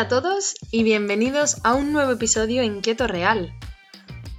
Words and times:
Hola 0.00 0.06
a 0.06 0.22
todos 0.22 0.54
y 0.70 0.82
bienvenidos 0.82 1.58
a 1.62 1.74
un 1.74 1.92
nuevo 1.92 2.12
episodio 2.12 2.62
en 2.62 2.80
Keto 2.80 3.06
Real. 3.06 3.52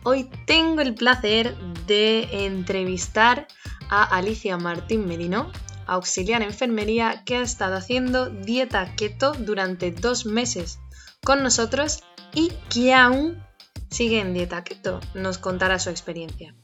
Hoy 0.01 0.27
tengo 0.47 0.81
el 0.81 0.95
placer 0.95 1.55
de 1.85 2.47
entrevistar 2.47 3.45
a 3.87 4.03
Alicia 4.03 4.57
Martín 4.57 5.05
Merino, 5.05 5.51
auxiliar 5.85 6.41
en 6.41 6.47
enfermería 6.47 7.21
que 7.25 7.35
ha 7.35 7.41
estado 7.43 7.75
haciendo 7.75 8.31
dieta 8.31 8.95
keto 8.95 9.33
durante 9.33 9.91
dos 9.91 10.25
meses 10.25 10.79
con 11.23 11.43
nosotros 11.43 12.01
y 12.33 12.51
que 12.71 12.95
aún 12.95 13.37
sigue 13.91 14.19
en 14.19 14.33
dieta 14.33 14.63
keto. 14.63 14.99
Nos 15.13 15.37
contará 15.37 15.77
su 15.77 15.91
experiencia. 15.91 16.55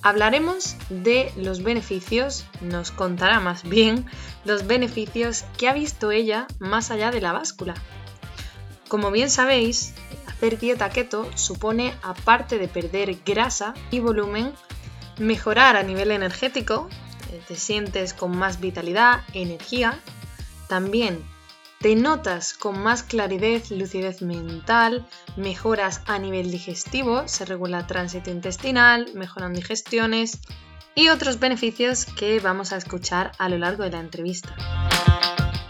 Hablaremos 0.00 0.76
de 0.88 1.30
los 1.36 1.62
beneficios, 1.62 2.46
nos 2.62 2.90
contará 2.90 3.38
más 3.40 3.68
bien 3.68 4.06
los 4.46 4.66
beneficios 4.66 5.44
que 5.58 5.68
ha 5.68 5.74
visto 5.74 6.10
ella 6.10 6.46
más 6.58 6.90
allá 6.90 7.10
de 7.10 7.20
la 7.20 7.32
báscula. 7.32 7.74
Como 8.88 9.10
bien 9.10 9.30
sabéis, 9.30 9.94
hacer 10.26 10.58
dieta 10.58 10.90
keto 10.90 11.30
supone, 11.36 11.94
aparte 12.02 12.58
de 12.58 12.68
perder 12.68 13.16
grasa 13.24 13.74
y 13.90 14.00
volumen, 14.00 14.52
mejorar 15.18 15.76
a 15.76 15.82
nivel 15.82 16.10
energético, 16.10 16.88
eh, 17.32 17.40
te 17.46 17.54
sientes 17.54 18.14
con 18.14 18.36
más 18.36 18.60
vitalidad, 18.60 19.22
energía, 19.32 19.98
también 20.68 21.24
te 21.84 21.96
notas 21.96 22.54
con 22.54 22.82
más 22.82 23.02
claridad, 23.02 23.60
lucidez 23.68 24.22
mental, 24.22 25.06
mejoras 25.36 26.00
a 26.06 26.18
nivel 26.18 26.50
digestivo, 26.50 27.28
se 27.28 27.44
regula 27.44 27.86
tránsito 27.86 28.30
intestinal, 28.30 29.10
mejoran 29.14 29.52
digestiones 29.52 30.40
y 30.94 31.08
otros 31.08 31.40
beneficios 31.40 32.06
que 32.06 32.40
vamos 32.40 32.72
a 32.72 32.76
escuchar 32.76 33.32
a 33.38 33.48
lo 33.48 33.58
largo 33.58 33.82
de 33.82 33.90
la 33.90 34.00
entrevista. 34.00 34.54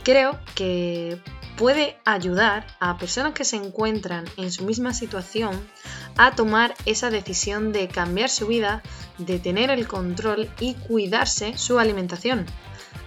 Creo 0.04 0.38
que 0.54 1.18
puede 1.56 1.98
ayudar 2.04 2.66
a 2.80 2.98
personas 2.98 3.32
que 3.32 3.44
se 3.44 3.56
encuentran 3.56 4.24
en 4.36 4.50
su 4.50 4.64
misma 4.64 4.92
situación 4.92 5.68
a 6.16 6.34
tomar 6.34 6.74
esa 6.86 7.10
decisión 7.10 7.72
de 7.72 7.88
cambiar 7.88 8.28
su 8.28 8.46
vida, 8.46 8.82
de 9.18 9.38
tener 9.38 9.70
el 9.70 9.86
control 9.86 10.50
y 10.60 10.74
cuidarse 10.74 11.56
su 11.56 11.78
alimentación. 11.78 12.46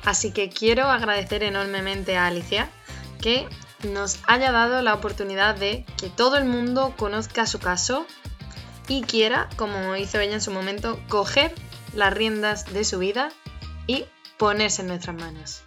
Así 0.04 0.32
que 0.32 0.50
quiero 0.50 0.86
agradecer 0.86 1.44
enormemente 1.44 2.18
a 2.18 2.28
Alicia 2.28 2.70
que 3.22 3.48
nos 3.84 4.20
haya 4.28 4.52
dado 4.52 4.82
la 4.82 4.94
oportunidad 4.94 5.56
de 5.56 5.86
que 5.98 6.10
todo 6.10 6.38
el 6.38 6.46
mundo 6.46 6.94
conozca 6.98 7.46
su 7.46 7.60
caso 7.60 8.06
y 8.88 9.02
quiera, 9.02 9.50
como 9.58 9.96
hizo 9.96 10.20
ella 10.20 10.36
en 10.36 10.42
su 10.42 10.52
momento, 10.52 11.00
coger 11.10 11.54
las 11.94 12.14
riendas 12.14 12.74
de 12.74 12.86
su 12.86 13.00
vida 13.00 13.30
y 13.86 14.06
ponerse 14.38 14.82
en 14.82 14.88
nuestras 14.88 15.16
manos. 15.16 15.64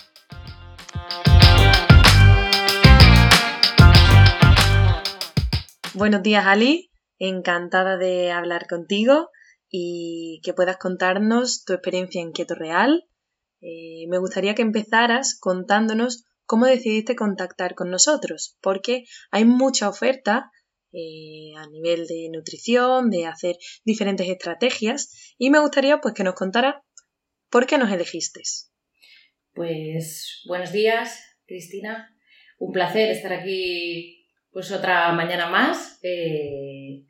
Buenos 5.95 6.23
días 6.23 6.47
Ali, 6.47 6.93
encantada 7.19 7.97
de 7.97 8.31
hablar 8.31 8.69
contigo 8.69 9.31
y 9.69 10.41
que 10.45 10.55
puedas 10.55 10.77
contarnos 10.77 11.65
tu 11.65 11.73
experiencia 11.73 12.23
en 12.23 12.31
Quieto 12.31 12.55
Real. 12.55 13.09
Eh, 13.61 14.07
me 14.09 14.19
gustaría 14.19 14.55
que 14.55 14.63
empezaras 14.63 15.37
contándonos 15.41 16.23
cómo 16.47 16.67
decidiste 16.67 17.17
contactar 17.17 17.75
con 17.75 17.91
nosotros, 17.91 18.57
porque 18.61 19.03
hay 19.33 19.45
mucha 19.45 19.89
oferta 19.89 20.53
eh, 20.93 21.57
a 21.57 21.67
nivel 21.67 22.07
de 22.07 22.29
nutrición, 22.33 23.11
de 23.11 23.27
hacer 23.27 23.57
diferentes 23.85 24.29
estrategias 24.29 25.35
y 25.39 25.51
me 25.51 25.59
gustaría 25.59 26.01
pues 26.01 26.15
que 26.15 26.23
nos 26.23 26.35
contara 26.35 26.85
por 27.51 27.67
qué 27.67 27.79
nos 27.79 27.91
elegiste. 27.91 28.43
Pues 29.55 30.43
buenos 30.47 30.71
días, 30.71 31.21
Cristina. 31.47 32.17
Un 32.61 32.71
placer 32.71 33.11
estar 33.11 33.33
aquí 33.33 34.20
pues 34.53 34.71
otra 34.73 35.13
mañana 35.13 35.49
más. 35.49 35.99
Eh, 36.03 37.05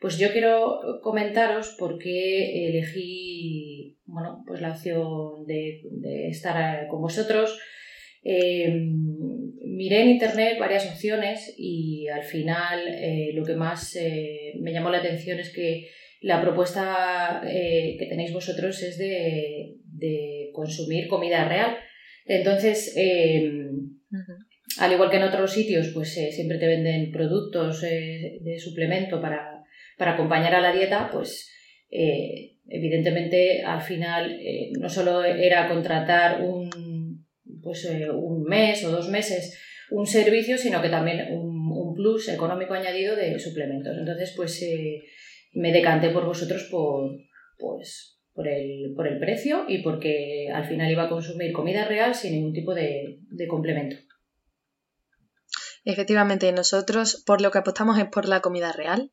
pues 0.00 0.18
yo 0.18 0.30
quiero 0.32 1.00
comentaros 1.02 1.74
por 1.78 1.98
qué 1.98 2.68
elegí 2.68 3.98
bueno, 4.04 4.42
pues 4.46 4.60
la 4.60 4.70
opción 4.70 5.44
de, 5.46 5.82
de 5.90 6.28
estar 6.28 6.86
con 6.88 7.02
vosotros 7.02 7.58
Em, 8.22 9.54
miré 9.64 10.02
en 10.02 10.10
internet 10.10 10.58
varias 10.58 10.86
opciones 10.90 11.54
y 11.56 12.08
al 12.08 12.24
final 12.24 12.80
eh, 12.88 13.30
lo 13.32 13.44
que 13.44 13.54
más 13.54 13.96
eh, 13.96 14.54
me 14.60 14.72
llamó 14.72 14.90
la 14.90 14.98
atención 14.98 15.38
es 15.38 15.50
que 15.50 15.88
la 16.20 16.42
propuesta 16.42 17.42
eh, 17.46 17.96
que 17.98 18.06
tenéis 18.06 18.32
vosotros 18.32 18.82
es 18.82 18.98
de, 18.98 19.76
consumir 20.52 21.06
comida 21.06 21.48
real. 21.48 21.78
Entonces, 22.26 22.94
al 24.78 24.92
igual 24.92 25.10
que 25.10 25.16
en 25.16 25.24
otros 25.24 25.52
sitios, 25.52 25.88
pues 25.94 26.12
siempre 26.12 26.58
te 26.58 26.66
venden 26.66 27.10
productos 27.10 27.80
de 27.82 28.58
suplemento 28.58 29.20
para, 29.20 29.64
para, 29.96 30.12
acompañar 30.12 30.54
a 30.54 30.60
la 30.60 30.72
dieta, 30.72 31.08
pues 31.12 31.50
evidentemente 31.90 33.62
al 33.62 33.80
final 33.80 34.38
no 34.78 34.88
solo 34.88 35.24
era 35.24 35.68
contratar 35.68 36.42
un 36.42 36.98
pues, 37.62 37.84
eh, 37.84 38.10
un 38.10 38.44
mes 38.44 38.82
o 38.84 38.90
dos 38.90 39.08
meses 39.08 39.58
un 39.90 40.06
servicio, 40.06 40.58
sino 40.58 40.82
que 40.82 40.88
también 40.88 41.32
un, 41.32 41.58
plus 41.94 42.28
económico 42.28 42.74
añadido 42.74 43.16
de 43.16 43.38
suplementos. 43.40 43.96
Entonces, 43.98 44.32
pues 44.36 44.62
eh, 44.62 45.02
me 45.54 45.72
decanté 45.72 46.10
por 46.10 46.24
vosotros 46.24 46.68
por, 46.70 47.10
pues, 47.58 48.20
por, 48.32 48.46
el, 48.46 48.92
por 48.94 49.08
el 49.08 49.18
precio 49.18 49.64
y 49.66 49.82
porque 49.82 50.48
al 50.52 50.64
final 50.64 50.92
iba 50.92 51.04
a 51.04 51.08
consumir 51.08 51.52
comida 51.52 51.88
real 51.88 52.14
sin 52.14 52.34
ningún 52.34 52.52
tipo 52.52 52.72
de, 52.72 53.18
de 53.30 53.48
complemento. 53.48 53.96
Efectivamente, 55.88 56.52
nosotros 56.52 57.22
por 57.24 57.40
lo 57.40 57.50
que 57.50 57.56
apostamos 57.56 57.98
es 57.98 58.04
por 58.10 58.28
la 58.28 58.42
comida 58.42 58.72
real, 58.72 59.10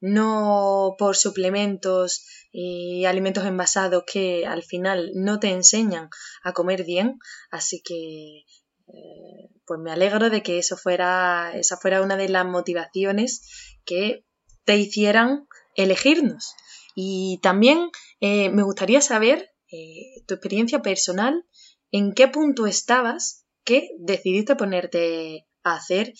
no 0.00 0.94
por 0.98 1.16
suplementos 1.16 2.24
y 2.50 3.04
alimentos 3.04 3.44
envasados 3.44 4.04
que 4.10 4.46
al 4.46 4.62
final 4.62 5.10
no 5.14 5.38
te 5.38 5.50
enseñan 5.50 6.08
a 6.42 6.54
comer 6.54 6.84
bien. 6.84 7.18
Así 7.50 7.82
que 7.82 8.46
eh, 8.86 9.50
pues 9.66 9.78
me 9.78 9.92
alegro 9.92 10.30
de 10.30 10.42
que 10.42 10.56
eso 10.56 10.78
fuera, 10.78 11.52
esa 11.56 11.76
fuera 11.76 12.00
una 12.00 12.16
de 12.16 12.30
las 12.30 12.46
motivaciones 12.46 13.76
que 13.84 14.24
te 14.64 14.78
hicieran 14.78 15.46
elegirnos. 15.76 16.54
Y 16.94 17.38
también 17.42 17.90
eh, 18.20 18.48
me 18.48 18.62
gustaría 18.62 19.02
saber 19.02 19.50
eh, 19.70 20.22
tu 20.26 20.32
experiencia 20.32 20.80
personal, 20.80 21.44
en 21.90 22.14
qué 22.14 22.28
punto 22.28 22.66
estabas 22.66 23.44
que 23.62 23.90
decidiste 23.98 24.56
ponerte 24.56 25.46
a 25.64 25.76
hacer 25.76 26.12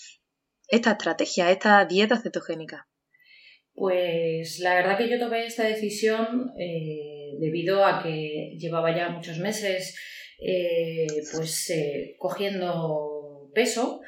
esta 0.69 0.93
estrategia, 0.93 1.51
esta 1.51 1.85
dieta 1.85 2.21
cetogénica. 2.21 2.89
Pues 3.75 4.61
la 4.61 4.75
verdad 4.75 4.97
que 4.97 5.09
yo 5.09 5.19
tomé 5.19 5.47
esta 5.47 5.65
decisión 5.65 6.53
eh, 6.59 7.33
debido 7.41 7.85
a 7.85 8.03
que 8.03 8.57
llevaba 8.57 8.95
ya 8.97 9.09
muchos 9.09 9.39
meses 9.39 9.99
eh, 10.41 11.07
pues 11.33 11.71
eh, 11.71 12.15
cogiendo 12.19 13.51
peso 13.55 14.01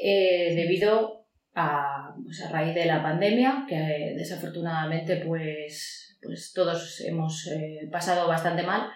debido 0.00 1.26
a, 1.54 2.14
pues, 2.24 2.42
a 2.42 2.50
raíz 2.50 2.74
de 2.74 2.86
la 2.86 3.02
pandemia 3.02 3.66
que 3.68 4.14
desafortunadamente 4.16 5.16
pues, 5.16 6.18
pues 6.22 6.52
todos 6.54 7.00
hemos 7.00 7.48
pasado 7.90 8.28
bastante 8.28 8.62
mal. 8.62 8.88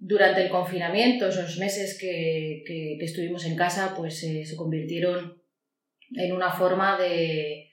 Durante 0.00 0.42
el 0.42 0.48
confinamiento, 0.48 1.28
esos 1.28 1.58
meses 1.58 1.96
que, 2.00 2.64
que 2.66 3.04
estuvimos 3.04 3.44
en 3.44 3.54
casa, 3.54 3.94
pues 3.96 4.18
se 4.18 4.56
convirtieron 4.56 5.40
en 6.16 6.32
una 6.32 6.50
forma 6.50 6.98
de, 6.98 7.70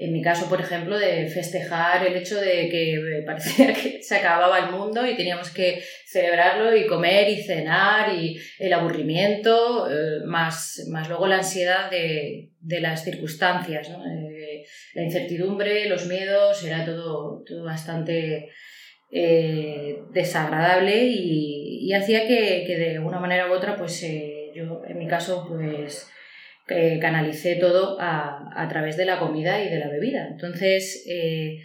en 0.00 0.12
mi 0.12 0.22
caso, 0.22 0.48
por 0.48 0.60
ejemplo, 0.60 0.96
de 0.96 1.26
festejar 1.26 2.06
el 2.06 2.16
hecho 2.16 2.40
de 2.40 2.68
que 2.68 3.22
parecía 3.26 3.72
que 3.72 4.00
se 4.00 4.16
acababa 4.16 4.60
el 4.60 4.70
mundo 4.70 5.04
y 5.04 5.16
teníamos 5.16 5.50
que 5.50 5.82
celebrarlo 6.06 6.74
y 6.76 6.86
comer 6.86 7.28
y 7.28 7.42
cenar 7.42 8.14
y 8.14 8.38
el 8.60 8.72
aburrimiento, 8.72 9.90
eh, 9.90 10.20
más, 10.24 10.86
más 10.88 11.08
luego 11.08 11.26
la 11.26 11.38
ansiedad 11.38 11.90
de, 11.90 12.50
de 12.60 12.80
las 12.80 13.04
circunstancias, 13.04 13.90
¿no? 13.90 14.04
Eh, 14.06 14.64
la 14.94 15.02
incertidumbre, 15.02 15.88
los 15.88 16.06
miedos, 16.06 16.64
era 16.64 16.84
todo, 16.84 17.42
todo 17.44 17.64
bastante 17.64 18.50
eh, 19.10 19.98
desagradable 20.12 21.04
y, 21.04 21.86
y 21.88 21.92
hacía 21.92 22.26
que, 22.26 22.64
que, 22.66 22.76
de 22.76 22.98
una 22.98 23.20
manera 23.20 23.48
u 23.48 23.52
otra, 23.52 23.76
pues 23.76 24.00
yo 24.54 24.82
en 24.86 24.98
mi 24.98 25.06
caso, 25.06 25.46
pues 25.48 26.10
canalicé 27.00 27.56
todo 27.56 27.98
a, 28.00 28.50
a, 28.54 28.68
través 28.68 28.96
de 28.96 29.06
la 29.06 29.18
comida 29.18 29.62
y 29.64 29.68
de 29.68 29.78
la 29.78 29.88
bebida. 29.88 30.28
Entonces 30.30 31.04
eh, 31.08 31.58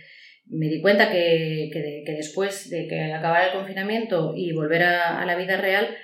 me 0.47 0.67
di 0.67 0.81
cuenta 0.81 1.11
que, 1.11 1.69
que, 1.71 2.11
después 2.13 2.69
de 2.69 2.87
que 2.87 3.13
acabara 3.13 3.47
el 3.47 3.53
confinamiento 3.53 4.33
y 4.35 4.51
volver 4.53 4.83
a, 4.83 5.25
la 5.25 5.35
vida 5.35 5.57
real, 5.57 5.95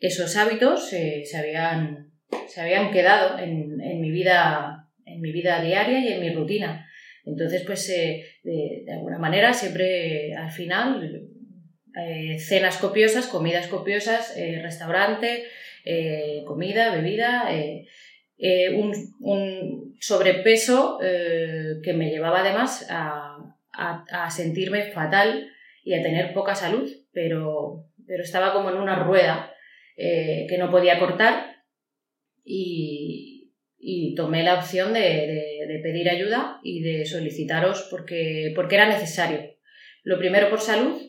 esos 0.00 0.36
hábitos 0.36 0.92
eh, 0.92 1.22
se, 1.24 1.36
habían, 1.36 2.10
se 2.46 2.60
habían 2.60 2.90
quedado 2.90 3.38
en, 3.38 3.80
en, 3.80 4.00
mi 4.00 4.10
vida, 4.10 4.88
en 5.04 5.20
mi 5.20 5.32
vida 5.32 5.62
diaria 5.62 6.00
y 6.00 6.12
en 6.12 6.20
mi 6.20 6.30
rutina. 6.30 6.86
Entonces, 7.28 7.62
pues 7.66 7.88
eh, 7.90 8.24
de, 8.42 8.92
alguna 8.92 9.18
manera 9.18 9.52
siempre 9.52 10.34
al 10.34 10.50
final 10.50 11.28
cenas 12.38 12.76
copiosas, 12.76 13.26
comidas 13.26 13.66
copiosas, 13.66 14.36
restaurante, 14.62 15.44
comida, 16.46 16.94
bebida 16.94 17.50
eh, 18.40 18.70
un, 18.70 19.96
sobrepeso 20.00 21.00
eh, 21.02 21.80
que 21.82 21.92
me 21.92 22.08
llevaba 22.08 22.40
además 22.40 22.86
a, 22.88 23.34
sentirme 24.30 24.90
fatal 24.92 25.50
y 25.84 25.94
a 25.94 26.02
tener 26.02 26.34
poca 26.34 26.54
salud, 26.54 26.88
pero, 27.12 27.86
pero 28.06 28.22
estaba 28.22 28.52
como 28.52 28.70
en 28.70 28.76
una 28.76 28.96
rueda 29.04 29.52
que 29.96 30.56
no 30.58 30.70
podía 30.70 30.98
cortar 30.98 31.58
y, 32.44 33.07
tomé 34.14 34.42
la 34.42 34.54
opción 34.54 34.92
de, 34.92 35.80
pedir 35.82 36.08
ayuda 36.08 36.58
y 36.62 36.82
de 36.82 37.06
solicitaros 37.06 37.86
porque, 37.90 38.52
porque 38.54 38.74
era 38.74 38.88
necesario. 38.88 39.56
Lo 40.02 40.18
primero 40.18 40.50
por 40.50 40.60
salud 40.60 41.00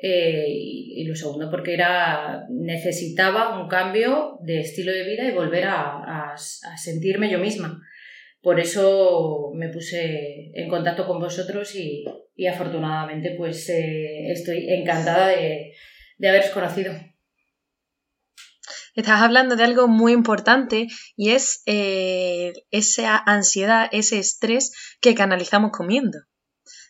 eh, 0.00 0.46
y, 0.48 1.04
lo 1.04 1.14
segundo, 1.14 1.50
porque 1.50 1.74
era, 1.74 2.44
necesitaba 2.50 3.60
un 3.60 3.68
cambio 3.68 4.38
de 4.42 4.60
estilo 4.60 4.92
de 4.92 5.04
vida 5.04 5.24
y 5.24 5.34
volver 5.34 5.64
a, 5.66 6.34
sentirme 6.76 7.30
yo 7.30 7.38
misma. 7.38 7.80
Por 8.40 8.60
eso 8.60 9.50
me 9.54 9.68
puse 9.68 10.52
en 10.54 10.68
contacto 10.68 11.06
con 11.06 11.18
vosotros 11.20 11.74
y, 11.74 12.04
afortunadamente 12.46 13.34
pues 13.36 13.68
eh, 13.68 14.30
estoy 14.30 14.70
encantada 14.70 15.28
de, 15.28 15.72
de 16.18 16.28
haberos 16.28 16.50
conocido. 16.50 16.92
Estás 18.98 19.22
hablando 19.22 19.54
de 19.54 19.62
algo 19.62 19.86
muy 19.86 20.12
importante 20.12 20.88
y 21.14 21.30
es 21.30 21.62
eh, 21.66 22.52
esa 22.72 23.16
ansiedad, 23.16 23.88
ese 23.92 24.18
estrés 24.18 24.72
que 25.00 25.14
canalizamos 25.14 25.70
comiendo. 25.70 26.18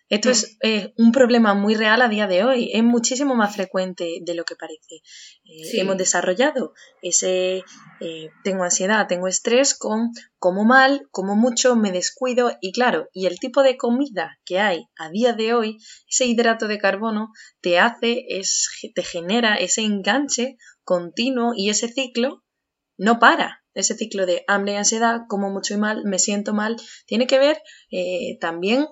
Esto 0.09 0.31
es 0.31 0.57
eh, 0.63 0.95
un 0.97 1.13
problema 1.13 1.53
muy 1.53 1.75
real 1.75 2.01
a 2.01 2.09
día 2.09 2.27
de 2.27 2.43
hoy, 2.43 2.71
es 2.73 2.83
muchísimo 2.83 3.35
más 3.35 3.55
frecuente 3.55 4.21
de 4.23 4.35
lo 4.35 4.45
que 4.45 4.57
parece. 4.57 5.03
Eh, 5.45 5.81
hemos 5.81 5.99
desarrollado 5.99 6.73
ese, 7.03 7.63
eh, 8.01 8.31
tengo 8.43 8.65
ansiedad, 8.65 9.07
tengo 9.07 9.29
estrés 9.29 9.75
con 9.75 10.13
como 10.39 10.65
mal, 10.65 11.09
como 11.11 11.37
mucho, 11.37 11.77
me 11.77 11.93
descuido 11.93 12.53
y 12.63 12.73
claro, 12.73 13.09
y 13.13 13.27
el 13.27 13.39
tipo 13.39 13.63
de 13.63 13.77
comida 13.77 14.39
que 14.47 14.61
hay 14.61 14.87
a 14.97 15.11
día 15.11 15.35
de 15.35 15.53
hoy, 15.53 15.79
ese 16.09 16.25
hidrato 16.25 16.69
de 16.69 16.79
carbono 16.79 17.33
te 17.61 17.79
hace, 17.79 18.25
es, 18.29 18.71
te 18.95 19.03
genera 19.03 19.57
ese 19.57 19.83
enganche 19.83 20.57
continuo 20.85 21.53
y 21.55 21.69
ese 21.69 21.89
ciclo 21.89 22.45
no 22.97 23.19
para. 23.19 23.63
Ese 23.75 23.95
ciclo 23.95 24.27
de 24.27 24.43
hambre 24.49 24.73
y 24.73 24.77
ansiedad, 24.77 25.21
como 25.29 25.51
mucho 25.51 25.75
y 25.75 25.77
mal, 25.77 26.03
me 26.05 26.19
siento 26.19 26.53
mal, 26.53 26.77
tiene 27.07 27.29
que 27.29 27.39
ver 27.39 27.63
también 28.41 28.89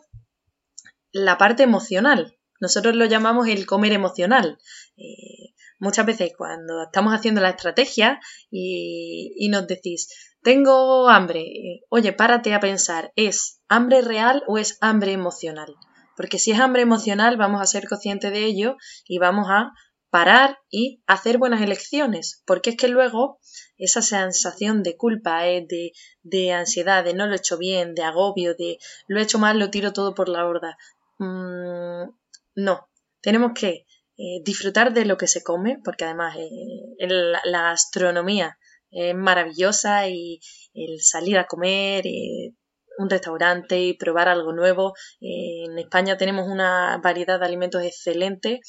la 1.16 1.38
parte 1.38 1.62
emocional. 1.62 2.36
Nosotros 2.60 2.94
lo 2.94 3.06
llamamos 3.06 3.48
el 3.48 3.66
comer 3.66 3.92
emocional. 3.92 4.58
Eh, 4.96 5.54
muchas 5.78 6.06
veces 6.06 6.32
cuando 6.36 6.82
estamos 6.84 7.14
haciendo 7.14 7.40
la 7.40 7.50
estrategia 7.50 8.20
y, 8.50 9.48
nos 9.50 9.66
decís, 9.66 10.08
tengo 10.42 11.08
hambre, 11.08 11.40
eh, 11.40 11.80
oye, 11.88 12.12
párate 12.12 12.54
a 12.54 12.60
pensar, 12.60 13.12
¿es 13.16 13.60
hambre 13.68 14.02
real 14.02 14.42
o 14.46 14.58
es 14.58 14.78
hambre 14.80 15.12
emocional? 15.12 15.74
Porque 16.16 16.38
si 16.38 16.52
es 16.52 16.60
hambre 16.60 16.82
emocional 16.82 17.36
vamos 17.36 17.60
a 17.60 17.66
ser 17.66 17.88
conscientes 17.88 18.30
de 18.32 18.44
ello 18.44 18.76
y 19.06 19.18
vamos 19.18 19.46
a 19.50 19.72
parar 20.10 20.58
y 20.70 21.02
hacer 21.06 21.36
buenas 21.36 21.60
elecciones, 21.60 22.42
porque 22.46 22.70
es 22.70 22.76
que 22.76 22.88
luego 22.88 23.38
esa 23.76 24.00
sensación 24.00 24.82
de 24.82 24.96
culpa, 24.96 25.46
eh, 25.46 25.66
de, 25.68 25.92
de, 26.22 26.52
ansiedad, 26.52 27.04
de 27.04 27.12
no 27.12 27.26
lo 27.26 27.34
he 27.34 27.36
hecho 27.36 27.58
bien, 27.58 27.94
de 27.94 28.02
agobio, 28.02 28.54
de 28.54 28.78
lo 29.08 29.18
he 29.18 29.22
hecho 29.22 29.38
mal, 29.38 29.58
lo 29.58 29.70
tiro 29.70 29.92
todo 29.92 30.14
por 30.14 30.28
la 30.28 30.44
borda, 30.44 30.78
Mm, 31.18 32.10
no, 32.56 32.88
tenemos 33.20 33.52
que 33.54 33.86
eh, 34.18 34.40
disfrutar 34.44 34.92
de 34.94 35.04
lo 35.04 35.16
que 35.16 35.26
se 35.26 35.42
come, 35.42 35.78
porque 35.84 36.04
además 36.04 36.36
eh, 36.38 37.06
la, 37.44 37.62
gastronomía 37.62 38.58
es 38.90 39.14
maravillosa 39.14 40.08
y 40.08 40.40
el 40.74 41.00
salir 41.02 41.38
a 41.38 41.46
comer, 41.46 42.06
eh, 42.06 42.54
un 42.98 43.10
restaurante 43.10 43.78
y 43.78 43.94
probar 43.94 44.28
algo 44.28 44.52
nuevo. 44.52 44.94
en 45.20 45.78
España 45.78 46.16
tenemos 46.16 46.48
una 46.48 46.98
variedad 47.02 47.38
de 47.38 47.46
alimentos 47.46 47.82
excelente, 47.82 48.60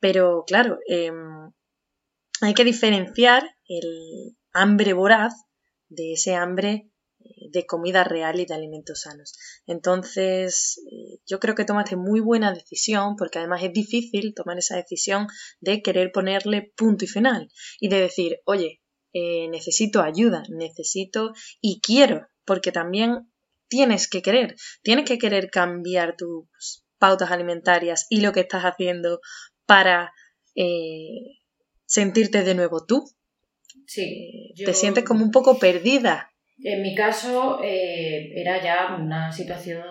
pero 0.00 0.44
claro, 0.46 0.78
em, 0.86 1.52
hay 2.40 2.54
que 2.54 2.64
diferenciar 2.64 3.50
el 3.66 4.36
hambre 4.52 4.92
voraz 4.92 5.34
de 5.88 6.12
ese 6.12 6.34
hambre 6.36 6.90
de 7.50 7.66
comida 7.66 8.04
real 8.04 8.40
y 8.40 8.46
de 8.46 8.54
alimentos 8.54 9.02
sanos. 9.02 9.38
Entonces, 9.66 10.80
eh, 10.90 11.20
yo 11.26 11.40
creo 11.40 11.54
que 11.54 11.64
tomaste 11.64 11.96
muy 11.96 12.20
buena 12.20 12.52
decisión, 12.52 13.16
porque 13.16 13.38
además 13.38 13.62
es 13.62 13.72
difícil 13.72 14.34
tomar 14.34 14.58
esa 14.58 14.76
decisión 14.76 15.26
de 15.60 15.82
querer 15.82 16.12
ponerle 16.12 16.72
punto 16.76 17.04
y 17.04 17.08
final 17.08 17.48
y 17.80 17.88
de 17.88 18.00
decir, 18.00 18.40
oye, 18.44 18.80
eh, 19.12 19.48
necesito 19.48 20.02
ayuda, 20.02 20.42
necesito 20.48 21.32
y 21.60 21.80
quiero, 21.80 22.28
porque 22.44 22.72
también 22.72 23.30
tienes 23.68 24.08
que 24.08 24.22
querer, 24.22 24.56
tienes 24.82 25.06
que 25.06 25.18
querer 25.18 25.50
cambiar 25.50 26.16
tus 26.16 26.84
pautas 26.98 27.30
alimentarias 27.30 28.06
y 28.10 28.20
lo 28.20 28.32
que 28.32 28.40
estás 28.40 28.64
haciendo 28.64 29.20
para 29.66 30.12
eh, 30.54 31.38
sentirte 31.86 32.42
de 32.42 32.54
nuevo 32.54 32.84
tú. 32.84 33.04
Sí, 33.86 34.52
Te 34.56 34.74
sientes 34.74 35.04
como 35.04 35.24
un 35.24 35.30
poco 35.30 35.58
perdida 35.58 36.30
en 36.62 36.82
mi 36.82 36.94
caso 36.94 37.60
eh, 37.62 38.32
era 38.34 38.62
ya 38.62 38.96
una 39.00 39.30
situación 39.30 39.84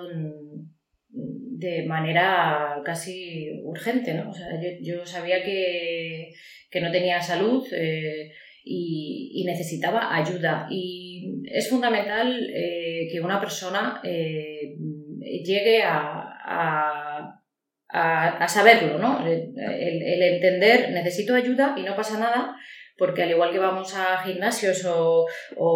de 1.10 1.86
manera 1.86 2.82
casi 2.86 3.50
urgente, 3.64 4.14
¿no? 4.14 4.30
O 4.30 4.34
sea, 4.34 4.48
yo, 4.82 5.06
sabía 5.06 5.44
que, 5.44 6.34
no 6.82 6.92
tenía 6.92 7.22
salud 7.22 7.66
eh, 7.74 8.32
y, 8.64 9.44
necesitaba 9.46 10.16
ayuda. 10.16 10.68
Y 10.70 11.42
es 11.46 11.70
fundamental 11.70 12.48
eh, 12.54 13.08
que 13.12 13.22
una 13.22 13.40
persona 13.40 14.02
llegue 14.04 15.82
a, 15.84 17.42
a, 17.90 18.48
saberlo, 18.48 19.00
¿no? 19.00 19.26
el 19.26 20.22
entender, 20.22 20.92
necesito 20.92 21.34
ayuda 21.34 21.76
y 21.78 21.84
no 21.84 21.96
pasa 21.96 22.20
nada 22.20 22.56
porque 22.98 23.24
al 23.24 23.32
igual 23.32 23.52
que 23.52 23.60
vamos 23.60 23.96
a 23.96 24.24
gimnasios 24.24 24.86
o, 24.86 25.28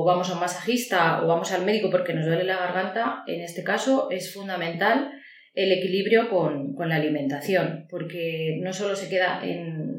vamos 0.05 0.29
a 0.29 0.33
un 0.33 0.39
masajista 0.39 1.23
o 1.23 1.27
vamos 1.27 1.51
al 1.51 1.65
médico 1.65 1.89
porque 1.89 2.13
nos 2.13 2.25
duele 2.25 2.43
la 2.43 2.57
garganta, 2.57 3.23
en 3.27 3.41
este 3.41 3.63
caso 3.63 4.09
es 4.09 4.33
fundamental 4.33 5.11
el 5.53 5.71
equilibrio 5.71 6.29
con, 6.29 6.75
la 6.87 6.95
alimentación, 6.95 7.85
porque 7.89 8.57
no 8.61 8.73
solo 8.73 8.95
se 8.95 9.09
queda 9.09 9.41
en, 9.43 9.91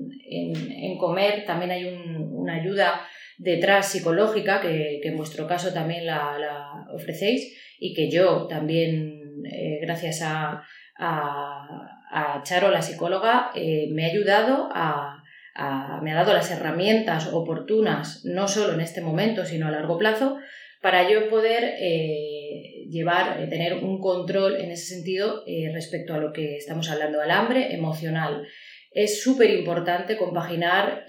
comer, 0.99 1.45
también 1.45 1.73
hay 1.73 1.85
una 1.85 2.55
ayuda 2.55 3.01
detrás 3.39 3.89
psicológica 3.89 4.61
que, 4.61 5.01
en 5.03 5.17
vuestro 5.17 5.47
caso 5.47 5.73
también 5.73 6.07
la, 6.07 6.87
ofrecéis 6.95 7.59
y 7.79 7.93
que 7.93 8.09
yo 8.09 8.47
también, 8.47 9.43
eh, 9.51 9.79
gracias 9.83 10.23
a, 10.23 10.63
a, 10.99 12.43
Charo, 12.45 12.71
la 12.71 12.83
psicóloga, 12.83 13.51
eh, 13.55 13.89
me 13.91 14.05
ha 14.05 14.11
ayudado 14.11 14.69
a 14.73 15.22
me 15.55 16.13
ha 16.13 16.15
dado 16.15 16.33
las 16.33 16.51
herramientas 16.51 17.29
oportunas, 17.33 18.25
no 18.25 18.49
solo 18.49 18.75
en 18.75 18.81
este 18.81 19.01
momento, 19.01 19.45
sino 19.45 19.67
a 19.67 19.71
largo 19.71 19.99
plazo, 19.99 20.39
para 20.83 21.09
yo 21.09 21.31
poder 21.31 21.77
eh, 21.79 22.85
llevar, 22.91 23.41
eh, 23.41 23.47
tener 23.47 23.75
un 23.75 24.01
control 24.01 24.61
en 24.61 24.73
ese 24.73 24.97
sentido 24.97 25.45
eh, 25.47 25.71
respecto 25.73 26.13
a 26.13 26.19
lo 26.19 26.33
que 26.33 26.57
estamos 26.57 26.91
hablando, 26.91 27.21
al 27.21 27.31
hambre 27.31 27.73
emocional. 27.73 28.43
Es 28.91 29.23
súper 29.23 29.49
importante 29.51 30.19
compaginar 30.19 31.07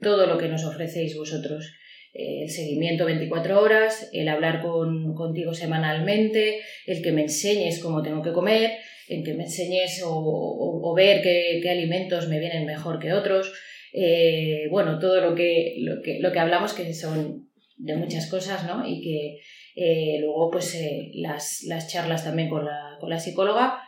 todo 0.00 0.26
lo 0.26 0.38
que 0.38 0.46
nos 0.46 0.64
ofrecéis 0.64 1.16
vosotros. 1.16 1.74
el 2.12 2.48
seguimiento 2.48 3.06
24 3.06 3.60
horas, 3.60 4.08
el 4.12 4.28
hablar 4.28 4.60
con, 4.62 5.14
contigo 5.14 5.52
semanalmente, 5.52 6.60
el 6.86 7.02
que 7.02 7.10
me 7.10 7.22
enseñes 7.22 7.80
cómo 7.80 8.02
tengo 8.02 8.22
que 8.22 8.32
comer, 8.32 8.78
en 9.08 9.24
que 9.24 9.34
me 9.34 9.44
enseñes 9.44 10.02
o, 10.04 10.94
ver 10.94 11.22
qué, 11.22 11.68
alimentos 11.68 12.28
me 12.28 12.38
vienen 12.38 12.66
mejor 12.66 12.98
que 12.98 13.12
otros. 13.12 13.52
Eh, 13.92 14.68
bueno, 14.70 14.98
todo 14.98 15.20
lo 15.20 15.34
que, 15.34 15.76
lo 15.78 16.00
que, 16.02 16.18
lo, 16.20 16.32
que, 16.32 16.38
hablamos 16.38 16.72
que 16.72 16.92
son 16.94 17.48
de 17.76 17.96
muchas 17.96 18.28
cosas, 18.30 18.66
¿no? 18.66 18.86
Y 18.86 19.02
que 19.02 19.40
eh, 19.76 20.18
luego, 20.20 20.50
pues, 20.50 20.74
eh, 20.74 21.10
las, 21.14 21.64
las, 21.66 21.88
charlas 21.88 22.24
también 22.24 22.48
con 22.48 22.64
la, 22.64 22.96
con 23.00 23.10
la 23.10 23.18
psicóloga 23.18 23.82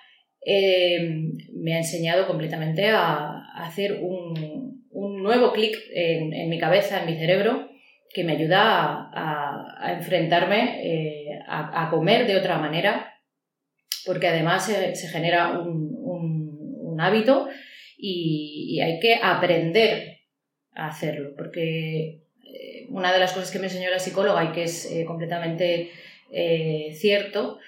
me 0.47 1.75
ha 1.75 1.79
enseñado 1.79 2.27
completamente 2.27 2.89
a, 2.89 3.41
hacer 3.57 4.01
un, 4.03 4.85
un 4.91 5.23
nuevo 5.23 5.53
clic 5.53 5.75
en, 5.95 6.35
en, 6.35 6.51
mi 6.51 6.59
cabeza, 6.59 7.01
en 7.01 7.07
mi 7.07 7.17
cerebro, 7.17 7.71
que 8.13 8.25
me 8.25 8.33
ayuda 8.33 9.09
a, 9.11 9.75
a, 9.79 9.93
enfrentarme 9.95 11.41
a, 11.49 11.87
a 11.87 11.91
comer 11.91 12.27
de 12.27 12.37
otra 12.37 12.59
manera 12.59 13.14
porque 14.07 14.29
además 14.29 14.67
se, 14.67 15.09
genera 15.09 15.59
un, 15.59 15.95
hábito 17.01 17.49
y, 17.99 18.81
hay 18.81 19.01
que 19.01 19.17
aprender 19.21 20.21
a 20.75 20.87
hacerlo, 20.89 21.35
porque 21.37 22.23
eh, 22.45 22.87
una 22.89 23.13
de 23.13 23.19
las 23.19 23.33
cosas 23.33 23.51
que 23.51 23.59
me 23.59 23.67
enseñó 23.67 23.91
la 23.91 23.99
psicóloga 23.99 24.45
y 24.45 24.53
que 24.53 24.63
es 24.63 24.91
eh, 24.91 25.05
completamente 25.05 25.91
eh, 26.31 26.95
cierto, 26.99 27.59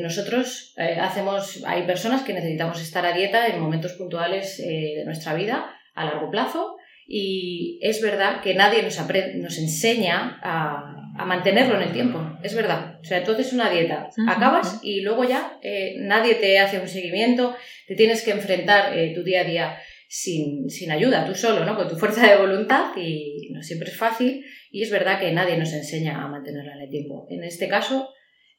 nosotros 0.00 0.72
hacemos, 0.76 1.64
hay 1.66 1.82
personas 1.84 2.22
que 2.22 2.32
necesitamos 2.32 2.80
estar 2.80 3.04
a 3.04 3.12
dieta 3.12 3.48
en 3.48 3.60
momentos 3.60 3.94
puntuales 3.94 4.58
de 4.58 5.02
nuestra 5.04 5.34
vida, 5.34 5.74
a 5.94 6.04
largo 6.04 6.30
plazo 6.30 6.76
y 7.06 7.78
es 7.82 8.00
verdad 8.00 8.40
que 8.40 8.54
nadie 8.54 8.82
nos, 8.82 8.98
nos 9.34 9.58
enseña 9.58 10.38
a, 10.42 11.01
mantenerlo 11.12 11.76
en 11.76 11.82
el 11.82 11.92
tiempo. 11.92 12.20
Es 12.42 12.54
verdad. 12.54 12.98
O 13.00 13.04
sea, 13.04 13.18
entonces 13.18 13.48
es 13.48 13.52
una 13.52 13.70
dieta. 13.70 14.08
Acabas 14.28 14.80
y 14.82 15.02
luego 15.02 15.24
ya 15.24 15.58
eh, 15.62 15.94
nadie 15.98 16.34
te 16.36 16.58
hace 16.58 16.78
un 16.78 16.88
seguimiento, 16.88 17.54
te 17.86 17.94
tienes 17.94 18.22
que 18.22 18.30
enfrentar 18.30 18.96
eh, 18.96 19.12
tu 19.14 19.22
día 19.22 19.42
a 19.42 19.44
día 19.44 19.76
sin, 20.14 20.90
ayuda, 20.90 21.24
tú 21.24 21.34
solo, 21.34 21.64
¿no? 21.64 21.74
Con 21.74 21.88
tu 21.88 21.96
fuerza 21.96 22.28
de 22.28 22.36
voluntad 22.36 22.94
y 22.96 23.48
no 23.50 23.62
siempre 23.62 23.88
es 23.88 23.96
fácil 23.96 24.44
y 24.70 24.82
es 24.82 24.90
verdad 24.90 25.18
que 25.18 25.32
nadie 25.32 25.56
nos 25.56 25.72
enseña 25.72 26.22
a 26.22 26.28
mantenerla 26.28 26.74
en 26.74 26.82
el 26.82 26.90
tiempo. 26.90 27.26
En 27.30 27.42
este 27.42 27.66
caso, 27.66 28.10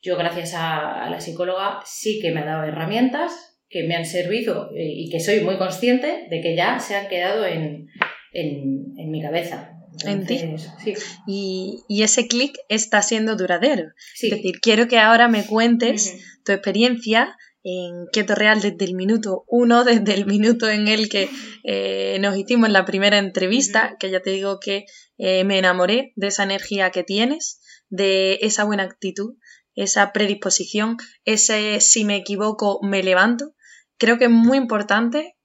yo 0.02 0.18
gracias 0.18 0.56
a, 0.56 1.08
la 1.12 1.22
psicóloga 1.22 1.82
sí 1.86 2.20
que 2.20 2.32
me 2.32 2.40
ha 2.40 2.46
dado 2.46 2.64
herramientas 2.64 3.60
que 3.70 3.84
me 3.84 3.96
han 3.96 4.06
servido 4.06 4.72
eh, 4.76 4.84
y 4.84 5.12
que 5.12 5.20
soy 5.20 5.42
muy 5.42 5.58
consciente 5.58 6.26
de 6.28 6.42
que 6.42 6.56
ya 6.56 6.80
se 6.80 6.96
han 6.96 7.08
quedado 7.08 7.46
en, 7.46 7.88
mi 8.32 9.22
cabeza. 9.22 9.73
En 10.06 10.26
ti. 10.26 10.40
Sí. 10.84 10.94
Y, 11.28 12.04
ese 12.04 12.28
clic 12.28 12.58
está 12.70 13.02
siendo 13.02 13.36
duradero. 13.36 13.92
Es 14.22 14.32
decir, 14.32 14.60
quiero 14.62 14.88
que 14.88 15.00
ahora 15.00 15.28
me 15.28 15.46
cuentes 15.46 16.16
tu 16.44 16.52
experiencia 16.52 17.38
en 17.64 18.08
Keto 18.12 18.36
Real 18.36 18.62
desde 18.62 18.86
el 18.86 18.94
minuto 18.94 19.46
uno, 19.48 19.84
desde 19.86 20.14
el 20.14 20.26
minuto 20.26 20.70
en 20.70 20.88
el 20.88 21.10
que 21.10 21.30
eh, 21.64 22.18
nos 22.20 22.38
hicimos 22.38 22.70
la 22.70 22.86
primera 22.86 23.18
entrevista, 23.18 23.96
que 24.00 24.12
ya 24.12 24.22
te 24.22 24.32
digo 24.32 24.60
que 24.60 24.86
eh, 25.18 25.44
me 25.44 25.58
enamoré 25.58 26.14
de 26.16 26.28
esa 26.28 26.44
energía 26.44 26.92
que 26.92 27.04
tienes, 27.04 27.62
de 27.90 28.40
esa 28.42 28.64
buena 28.66 28.84
actitud, 28.84 29.36
esa 29.76 30.12
predisposición, 30.12 30.98
ese 31.26 31.80
si 31.80 32.06
me 32.06 32.18
equivoco 32.18 32.80
me 32.84 33.02
levanto. 33.02 33.56
Creo 33.98 34.18
que 34.18 34.26
es 34.26 34.32
muy 34.32 34.58
importante 34.58 35.38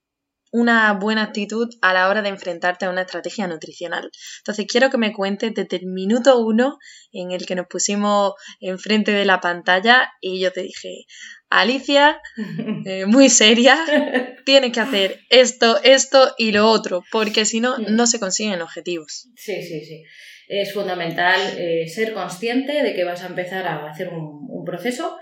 una 0.52 0.92
buena 0.94 1.22
actitud 1.22 1.68
a 1.82 1.92
la 1.92 2.08
hora 2.08 2.22
de 2.22 2.28
enfrentarte 2.28 2.86
a 2.86 2.90
una 2.90 3.02
estrategia 3.02 3.46
nutricional. 3.46 4.10
Entonces 4.38 4.66
quiero 4.66 4.90
que 4.90 4.98
me 4.98 5.12
cuentes 5.12 5.54
desde 5.54 5.76
el 5.76 5.86
minuto 5.86 6.38
uno 6.38 6.78
en 7.12 7.32
el 7.32 7.46
que 7.46 7.54
nos 7.54 7.66
pusimos 7.66 8.34
enfrente 8.60 9.12
de 9.12 9.24
la 9.24 9.40
pantalla 9.40 10.10
y 10.20 10.40
yo 10.40 10.52
te 10.52 10.62
dije, 10.62 11.06
Alicia, 11.50 12.20
eh, 12.84 13.06
muy 13.06 13.28
seria, 13.28 13.76
tiene 14.44 14.70
que 14.72 14.80
hacer 14.80 15.20
esto, 15.30 15.80
esto 15.82 16.34
y 16.36 16.52
lo 16.52 16.68
otro, 16.68 17.04
porque 17.10 17.44
si 17.44 17.60
no, 17.60 17.78
no 17.78 18.06
se 18.06 18.20
consiguen 18.20 18.60
objetivos. 18.60 19.28
Sí, 19.36 19.62
sí, 19.62 19.84
sí. 19.84 20.04
Es 20.48 20.72
fundamental 20.72 21.38
eh, 21.58 21.86
ser 21.88 22.14
consciente 22.14 22.82
de 22.82 22.94
que 22.94 23.04
vas 23.04 23.22
a 23.22 23.26
empezar 23.26 23.66
a 23.66 23.86
hacer 23.90 24.08
un, 24.08 24.64
proceso 24.64 25.18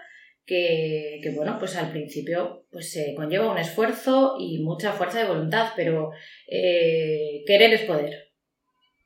que, 0.47 1.21
bueno, 1.35 1.57
pues 1.59 1.77
al 1.77 1.91
principio 1.91 2.67
pues 2.71 2.93
se 2.93 3.15
conlleva 3.15 3.51
un 3.51 3.59
esfuerzo 3.59 4.37
y 4.39 4.59
mucha 4.61 4.93
fuerza 4.93 5.19
de 5.19 5.29
voluntad, 5.29 5.73
pero 5.77 6.11
eh, 6.49 7.43
querer 7.47 7.75
es 7.75 7.83
poder. 7.83 8.31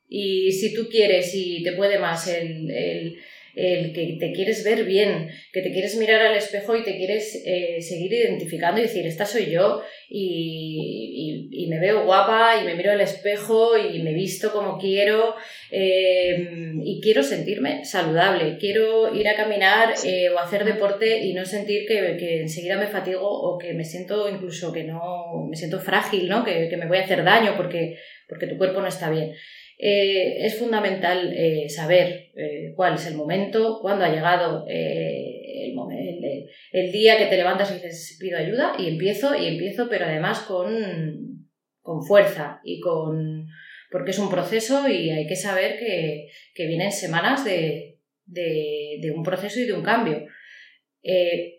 Y 0.08 0.52
si 0.52 0.74
tú 0.74 0.88
quieres 0.90 1.32
y 1.34 1.62
te 1.62 1.72
puede 1.72 1.98
más 1.98 2.28
el 2.28 3.16
que 3.54 4.16
te 4.18 4.32
quieres 4.32 4.64
ver 4.64 4.84
bien, 4.84 5.28
que 5.52 5.62
te 5.62 5.72
quieres 5.72 5.96
mirar 5.96 6.22
al 6.22 6.36
espejo 6.36 6.76
y 6.76 6.84
te 6.84 6.96
quieres 6.96 7.42
eh, 7.44 7.80
seguir 7.80 8.12
identificando 8.12 8.80
y 8.80 8.84
decir, 8.84 9.06
esta 9.06 9.26
soy 9.26 9.50
yo 9.50 9.82
y, 10.08 11.48
y, 11.52 11.66
me 11.68 11.78
veo 11.78 12.04
guapa 12.04 12.60
y 12.60 12.64
me 12.64 12.74
miro 12.74 12.90
al 12.90 13.00
espejo 13.00 13.78
y 13.78 14.02
me 14.02 14.12
visto 14.12 14.52
como 14.52 14.76
quiero 14.76 15.36
eh, 15.70 16.74
y 16.82 17.00
quiero 17.00 17.22
sentirme 17.22 17.84
saludable, 17.84 18.56
quiero 18.58 19.14
ir 19.14 19.28
a 19.28 19.36
caminar 19.36 19.94
eh, 20.04 20.28
o 20.30 20.38
hacer 20.38 20.64
deporte 20.64 21.24
y 21.24 21.32
no 21.32 21.44
sentir 21.44 21.86
que, 21.86 22.16
que, 22.18 22.40
enseguida 22.40 22.76
me 22.76 22.88
fatigo 22.88 23.22
o 23.22 23.56
que 23.56 23.72
me 23.72 23.84
siento 23.84 24.28
incluso 24.28 24.72
que 24.72 24.82
no, 24.82 25.46
me 25.48 25.56
siento 25.56 25.78
frágil, 25.78 26.28
¿no? 26.28 26.44
que, 26.44 26.68
que 26.68 26.76
me 26.76 26.86
voy 26.86 26.98
a 26.98 27.04
hacer 27.04 27.22
daño 27.22 27.54
porque, 27.56 27.98
porque 28.28 28.48
tu 28.48 28.58
cuerpo 28.58 28.80
no 28.80 28.88
está 28.88 29.10
bien. 29.10 29.32
Eh, 29.82 30.44
es 30.44 30.58
fundamental 30.58 31.32
eh, 31.34 31.66
saber 31.70 32.32
eh, 32.36 32.74
cuál 32.76 32.96
es 32.96 33.06
el 33.06 33.14
momento, 33.14 33.78
cuándo 33.80 34.04
ha 34.04 34.12
llegado 34.12 34.66
el, 34.68 35.74
el, 36.72 36.92
día 36.92 37.16
que 37.16 37.24
te 37.24 37.38
levantas 37.38 37.70
y 37.70 37.74
dices 37.76 38.18
pido 38.20 38.36
ayuda 38.36 38.74
y 38.78 38.88
empiezo 38.88 39.34
y 39.34 39.46
empiezo, 39.46 39.88
pero 39.88 40.04
además 40.04 40.40
con, 40.40 41.48
con 41.80 42.02
fuerza 42.02 42.60
y 42.62 42.78
con 42.80 43.46
porque 43.90 44.10
es 44.10 44.18
un 44.18 44.28
proceso 44.30 44.86
y 44.86 45.08
hay 45.08 45.26
que 45.26 45.36
saber 45.36 45.78
que, 45.78 46.28
que 46.54 46.66
vienen 46.66 46.92
semanas 46.92 47.42
de, 47.46 48.00
de, 48.26 49.12
un 49.16 49.22
proceso 49.22 49.60
y 49.60 49.64
de 49.64 49.72
un 49.72 49.82
cambio. 49.82 50.26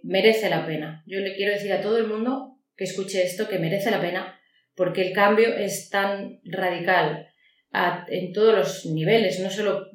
merece 0.03 0.47
la 0.47 0.67
pena. 0.67 1.03
Yo 1.07 1.21
le 1.21 1.35
quiero 1.35 1.53
decir 1.53 1.73
a 1.73 1.81
todo 1.81 1.97
el 1.97 2.05
mundo 2.05 2.59
que 2.77 2.83
escuche 2.83 3.23
esto 3.23 3.49
que 3.49 3.57
merece 3.57 3.89
la 3.89 3.99
pena 3.99 4.37
porque 4.75 5.01
el 5.01 5.11
cambio 5.11 5.55
es 5.55 5.89
tan 5.89 6.39
radical 6.43 7.30
en 7.73 8.33
todos 8.33 8.55
los 8.55 8.85
niveles, 8.87 9.39
no 9.39 9.49
solo 9.49 9.87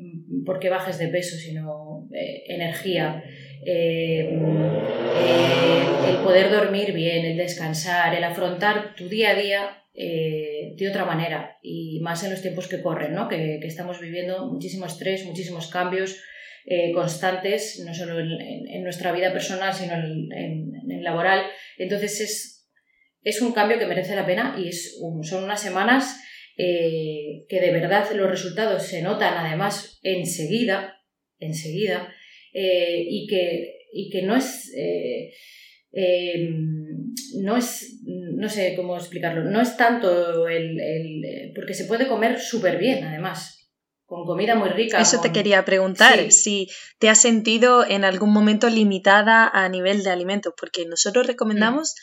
porque 0.44 0.70
bajes 0.70 0.98
de 0.98 1.08
peso, 1.08 1.36
sino 1.36 2.08
eh, 2.14 2.44
energía, 2.48 3.22
eh, 3.64 4.38
eh, 5.18 5.82
el 6.08 6.16
poder 6.18 6.50
dormir 6.50 6.92
bien, 6.92 7.26
el 7.26 7.36
descansar, 7.36 8.14
el 8.14 8.24
afrontar 8.24 8.94
tu 8.94 9.08
día 9.08 9.30
a 9.30 9.34
día 9.34 9.82
de 9.98 10.88
otra 10.90 11.06
manera 11.06 11.56
y 11.62 12.00
más 12.00 12.22
en 12.22 12.30
los 12.30 12.42
tiempos 12.42 12.68
que 12.68 12.82
corren, 12.82 13.14
¿no? 13.14 13.28
que, 13.28 13.58
estamos 13.62 13.98
viviendo 13.98 14.46
muchísimo 14.46 14.84
estrés, 14.84 15.24
muchísimos 15.24 15.68
cambios 15.68 16.22
constantes, 16.92 17.82
no 17.82 17.94
solo 17.94 18.20
en, 18.20 18.82
nuestra 18.82 19.10
vida 19.12 19.32
personal, 19.32 19.72
sino 19.72 19.94
en, 19.94 20.28
en 20.34 21.02
laboral. 21.02 21.46
Entonces 21.78 22.20
es, 22.20 22.68
es 23.22 23.40
un 23.40 23.52
cambio 23.52 23.78
que 23.78 23.86
merece 23.86 24.14
la 24.14 24.26
pena 24.26 24.54
y 24.58 24.68
es 24.68 25.00
son 25.22 25.44
unas 25.44 25.62
semanas 25.62 26.20
eh, 26.56 27.44
que 27.48 27.60
de 27.60 27.70
verdad 27.70 28.10
los 28.14 28.30
resultados 28.30 28.82
se 28.82 29.02
notan 29.02 29.34
además 29.36 29.98
enseguida, 30.02 31.02
enseguida, 31.38 32.12
eh, 32.54 33.04
y, 33.08 33.26
que, 33.26 33.74
y 33.92 34.08
que 34.10 34.22
no 34.22 34.36
es, 34.36 34.72
eh, 34.74 35.32
no 37.42 37.56
es, 37.56 38.00
no 38.04 38.48
sé 38.48 38.74
cómo 38.74 38.96
explicarlo, 38.96 39.44
no 39.44 39.60
es 39.60 39.76
tanto 39.76 40.48
el, 40.48 40.80
el 40.80 41.52
porque 41.54 41.74
se 41.74 41.84
puede 41.84 42.06
comer 42.06 42.40
súper 42.40 42.78
bien 42.78 43.04
además, 43.04 43.70
con 44.06 44.24
comida 44.24 44.54
muy 44.54 44.70
rica. 44.70 45.00
Eso 45.00 45.20
te 45.20 45.32
quería 45.32 45.64
preguntar, 45.64 46.30
si 46.30 46.68
te 46.98 47.10
has 47.10 47.20
sentido 47.20 47.84
en 47.86 48.04
algún 48.04 48.32
momento 48.32 48.70
limitada 48.70 49.50
a 49.52 49.68
nivel 49.68 50.04
de 50.04 50.10
alimentos, 50.10 50.54
porque 50.58 50.86
nosotros 50.86 51.26
recomendamos 51.26 51.94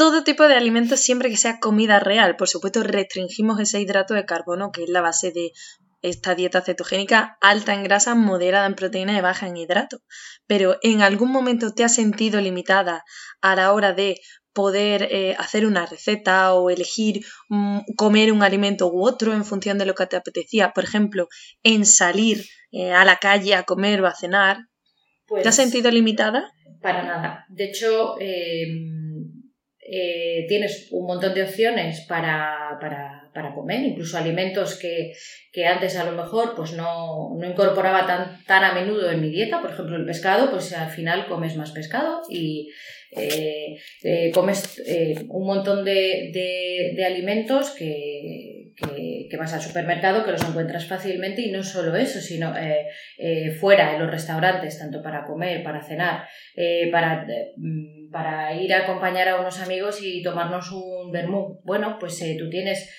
todo 0.00 0.24
tipo 0.24 0.48
de 0.48 0.54
alimentos 0.54 0.98
siempre 1.00 1.28
que 1.28 1.36
sea 1.36 1.60
comida 1.60 2.00
real. 2.00 2.36
Por 2.36 2.48
supuesto, 2.48 2.82
restringimos 2.82 3.60
ese 3.60 3.82
hidrato 3.82 4.14
de 4.14 4.24
carbono, 4.24 4.72
que 4.72 4.84
es 4.84 4.88
la 4.88 5.02
base 5.02 5.30
de 5.30 5.52
esta 6.00 6.34
dieta 6.34 6.62
cetogénica 6.62 7.36
alta 7.42 7.74
en 7.74 7.84
grasa, 7.84 8.14
moderada 8.14 8.64
en 8.64 8.76
proteína 8.76 9.18
y 9.18 9.20
baja 9.20 9.46
en 9.46 9.58
hidrato. 9.58 9.98
Pero 10.46 10.78
en 10.80 11.02
algún 11.02 11.30
momento 11.30 11.74
te 11.74 11.84
has 11.84 11.94
sentido 11.94 12.40
limitada 12.40 13.04
a 13.42 13.54
la 13.54 13.74
hora 13.74 13.92
de 13.92 14.18
poder 14.54 15.06
eh, 15.10 15.36
hacer 15.38 15.66
una 15.66 15.84
receta 15.84 16.54
o 16.54 16.70
elegir 16.70 17.22
comer 17.98 18.32
un 18.32 18.42
alimento 18.42 18.90
u 18.90 19.06
otro 19.06 19.34
en 19.34 19.44
función 19.44 19.76
de 19.76 19.84
lo 19.84 19.94
que 19.94 20.06
te 20.06 20.16
apetecía. 20.16 20.72
Por 20.72 20.84
ejemplo, 20.84 21.28
en 21.62 21.84
salir 21.84 22.46
eh, 22.72 22.92
a 22.92 23.04
la 23.04 23.16
calle 23.16 23.54
a 23.54 23.64
comer 23.64 24.00
o 24.00 24.06
a 24.06 24.14
cenar. 24.14 24.60
¿Te 25.26 25.40
has 25.40 25.42
pues 25.42 25.56
sentido 25.56 25.90
limitada? 25.90 26.50
Para 26.80 27.02
nada. 27.02 27.44
De 27.50 27.66
hecho, 27.66 28.18
em, 28.18 29.09
eh, 29.92 30.46
tienes 30.46 30.86
un 30.92 31.06
montón 31.06 31.34
de 31.34 31.42
opciones 31.42 32.02
para, 32.02 32.78
para, 32.80 33.54
comer, 33.54 33.82
incluso 33.82 34.16
alimentos 34.16 34.78
que, 34.78 35.14
antes 35.66 35.96
a 35.96 36.04
lo 36.04 36.12
mejor 36.12 36.54
pues 36.54 36.74
no, 36.74 37.36
incorporaba 37.42 38.06
tan, 38.06 38.44
tan 38.44 38.62
a 38.62 38.72
menudo 38.72 39.10
en 39.10 39.20
mi 39.20 39.30
dieta, 39.30 39.60
por 39.60 39.70
ejemplo 39.70 39.96
el 39.96 40.06
pescado, 40.06 40.50
pues 40.50 40.72
al 40.74 40.90
final 40.90 41.26
comes 41.26 41.56
más 41.56 41.72
pescado 41.72 42.22
y 42.28 42.70
eh, 43.16 43.78
eh, 44.04 44.30
comes 44.32 44.80
un 45.28 45.46
montón 45.46 45.84
de, 45.84 46.30
de 46.94 47.04
alimentos 47.04 47.70
que, 47.70 48.70
que, 48.76 49.36
vas 49.36 49.52
al 49.54 49.62
supermercado, 49.62 50.24
que 50.24 50.32
los 50.32 50.48
encuentras 50.48 50.86
fácilmente 50.86 51.42
y 51.42 51.50
no 51.50 51.64
solo 51.64 51.96
eso, 51.96 52.20
sino 52.20 52.54
fuera, 53.58 53.94
en 53.94 54.00
los 54.00 54.10
restaurantes, 54.10 54.78
tanto 54.78 55.02
para 55.02 55.24
comer, 55.24 55.64
para 55.64 55.82
cenar, 55.82 56.28
para, 56.92 57.26
para 58.10 58.54
ir 58.54 58.72
a 58.72 58.84
acompañar 58.84 59.28
a 59.28 59.40
unos 59.40 59.60
amigos 59.60 60.00
y 60.02 60.22
tomarnos 60.22 60.70
un 60.72 61.10
vermú. 61.12 61.60
Bueno, 61.64 61.96
pues 61.98 62.18
tú 62.38 62.50
tienes 62.50 62.90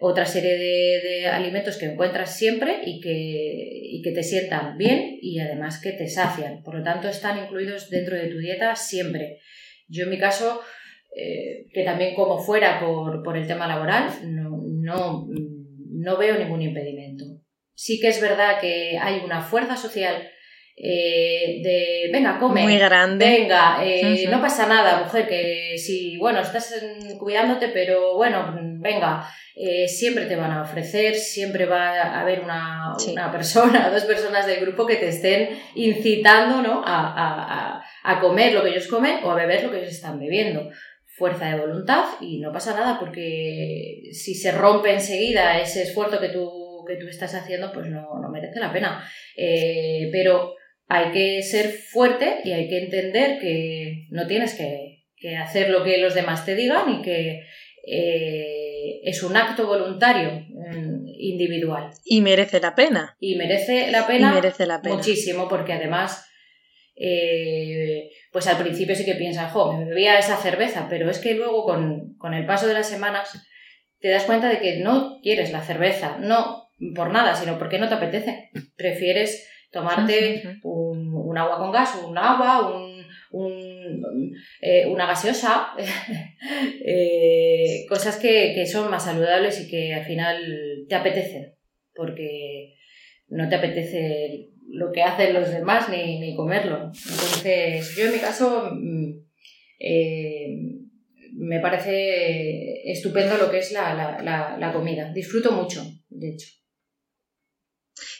otra 0.00 0.24
serie 0.24 0.56
de, 0.56 1.26
alimentos 1.26 1.76
que 1.76 1.86
encuentras 1.86 2.36
siempre 2.36 2.80
y 2.84 3.00
que, 3.00 3.10
y 3.10 4.02
que 4.02 4.12
te 4.12 4.22
sientan 4.22 4.78
bien 4.78 5.18
y 5.20 5.40
además 5.40 5.80
que 5.80 5.92
te 5.92 6.08
sacian. 6.08 6.62
Por 6.62 6.76
lo 6.76 6.84
tanto, 6.84 7.08
están 7.08 7.42
incluidos 7.42 7.90
dentro 7.90 8.16
de 8.16 8.28
tu 8.28 8.38
dieta 8.38 8.76
siempre. 8.76 9.40
Yo 9.88 10.04
en 10.04 10.10
mi 10.10 10.18
caso 10.18 10.60
eh, 11.16 11.66
que 11.72 11.84
también 11.84 12.14
como 12.16 12.38
fuera 12.38 12.80
por, 12.80 13.36
el 13.36 13.46
tema 13.46 13.68
laboral, 13.68 14.10
no, 14.24 15.28
no, 15.28 16.16
veo 16.18 16.36
ningún 16.36 16.60
impedimento. 16.60 17.24
Sí 17.74 18.00
que 18.00 18.08
es 18.08 18.20
verdad 18.20 18.60
que 18.60 18.98
hay 19.00 19.20
una 19.24 19.40
fuerza 19.40 19.76
social 19.76 20.28
eh, 20.76 21.60
de, 21.62 22.10
venga, 22.12 22.38
come. 22.38 22.62
Muy 22.62 22.78
grande. 22.78 23.24
Venga, 23.24 23.78
eh, 23.84 24.26
no 24.28 24.40
pasa 24.40 24.66
nada, 24.66 25.04
mujer, 25.04 25.28
que 25.28 25.78
si, 25.78 26.16
bueno, 26.18 26.40
estás 26.40 26.74
cuidándote, 27.18 27.68
pero 27.68 28.16
bueno, 28.16 28.52
venga, 28.80 29.24
eh, 29.54 29.86
siempre 29.86 30.26
te 30.26 30.34
van 30.34 30.50
a 30.50 30.62
ofrecer, 30.62 31.14
siempre 31.14 31.66
va 31.66 31.90
a 31.90 32.20
haber 32.20 32.40
una, 32.40 32.96
una 33.08 33.30
persona, 33.30 33.88
dos 33.94 34.04
personas 34.04 34.46
del 34.46 34.60
grupo 34.60 34.84
que 34.84 34.96
te 34.96 35.08
estén 35.08 35.50
incitando 35.76 36.60
¿no? 36.60 36.82
a, 36.84 37.76
a, 37.76 37.84
a, 38.02 38.20
comer 38.20 38.52
lo 38.52 38.64
que 38.64 38.70
ellos 38.70 38.88
comen 38.88 39.22
o 39.22 39.30
a 39.30 39.36
beber 39.36 39.62
lo 39.62 39.70
que 39.70 39.78
ellos 39.78 39.90
están 39.92 40.18
bebiendo. 40.18 40.70
Fuerza 41.16 41.48
de 41.48 41.60
voluntad 41.60 42.04
y 42.20 42.40
no 42.40 42.52
pasa 42.52 42.74
nada 42.74 42.98
porque 42.98 44.10
si 44.10 44.34
se 44.34 44.50
rompe 44.50 44.92
enseguida 44.92 45.60
ese 45.60 45.84
esfuerzo 45.84 46.18
que 46.18 46.30
tú, 46.30 46.84
que 46.88 46.96
tú 46.96 47.06
estás 47.06 47.32
haciendo, 47.36 47.70
pues 47.72 47.86
no, 47.86 48.18
no 48.20 48.28
merece 48.30 48.58
la 48.58 48.72
pena. 48.72 49.08
pero 50.10 50.56
hay 50.86 51.12
que 51.12 51.42
ser 51.42 51.70
fuerte 51.70 52.40
y 52.44 52.52
hay 52.52 52.68
que 52.68 52.78
entender 52.84 53.38
que 53.40 54.06
no 54.10 54.26
tienes 54.26 54.54
que, 54.54 55.04
que 55.16 55.36
hacer 55.36 55.70
lo 55.70 55.82
que 55.82 55.98
los 55.98 56.14
demás 56.14 56.44
te 56.44 56.54
digan 56.54 56.98
y 56.98 57.02
que 57.02 57.42
eh, 57.86 59.00
es 59.04 59.22
un 59.22 59.36
acto 59.36 59.66
voluntario 59.66 60.46
mm, 60.48 61.06
individual. 61.18 61.90
Y 62.04 62.20
merece 62.20 62.60
la 62.60 62.74
pena. 62.74 63.16
Y 63.20 63.36
merece 63.36 63.90
la 63.90 64.06
pena, 64.06 64.34
merece 64.34 64.66
la 64.66 64.80
pena. 64.82 64.96
muchísimo 64.96 65.48
porque 65.48 65.72
además... 65.72 66.26
Eh, 66.96 68.10
pues 68.30 68.46
al 68.46 68.56
principio 68.56 68.94
sí 68.94 69.04
que 69.04 69.14
piensas, 69.14 69.52
jo, 69.52 69.72
me 69.72 69.84
bebía 69.84 70.18
esa 70.18 70.36
cerveza, 70.36 70.86
pero 70.88 71.10
es 71.10 71.18
que 71.18 71.34
luego 71.34 71.64
con, 71.64 72.14
con 72.18 72.34
el 72.34 72.46
paso 72.46 72.68
de 72.68 72.74
las 72.74 72.88
semanas 72.88 73.30
te 74.00 74.10
das 74.10 74.24
cuenta 74.24 74.48
de 74.48 74.58
que 74.58 74.80
no 74.80 75.18
quieres 75.22 75.50
la 75.50 75.62
cerveza, 75.62 76.18
no 76.18 76.68
por 76.94 77.10
nada, 77.10 77.34
sino 77.36 77.58
porque 77.58 77.78
no 77.78 77.88
te 77.88 77.94
apetece. 77.94 78.50
Prefieres 78.76 79.48
tomarte 79.70 80.58
un, 81.34 81.38
agua 81.38 81.58
con 81.58 81.72
gas, 81.72 82.00
un 82.06 82.16
agua, 82.16 82.70
un, 83.32 84.32
eh, 84.60 84.86
una 84.86 85.06
gaseosa, 85.06 85.74
eh, 86.86 87.84
cosas 87.88 88.16
que, 88.18 88.64
son 88.66 88.90
más 88.90 89.04
saludables 89.04 89.60
y 89.60 89.68
que 89.68 89.92
al 89.94 90.04
final 90.04 90.86
te 90.88 90.94
apetecen, 90.94 91.54
porque 91.94 92.76
no 93.28 93.48
te 93.48 93.56
apetece 93.56 94.50
lo 94.68 94.92
que 94.92 95.02
hacen 95.02 95.34
los 95.34 95.50
demás 95.50 95.88
ni, 95.88 96.34
comerlo. 96.36 96.92
Entonces, 96.94 97.96
yo 97.96 98.06
en 98.06 98.12
mi 98.12 98.18
caso 98.18 98.70
mm, 98.72 99.10
eh, 99.80 100.48
me 101.32 101.58
parece 101.60 102.90
estupendo 102.90 103.36
lo 103.36 103.50
que 103.50 103.58
es 103.58 103.72
la 103.72 104.70
comida. 104.72 105.12
Disfruto 105.12 105.50
mucho, 105.50 105.84
de 106.08 106.30
hecho 106.30 106.63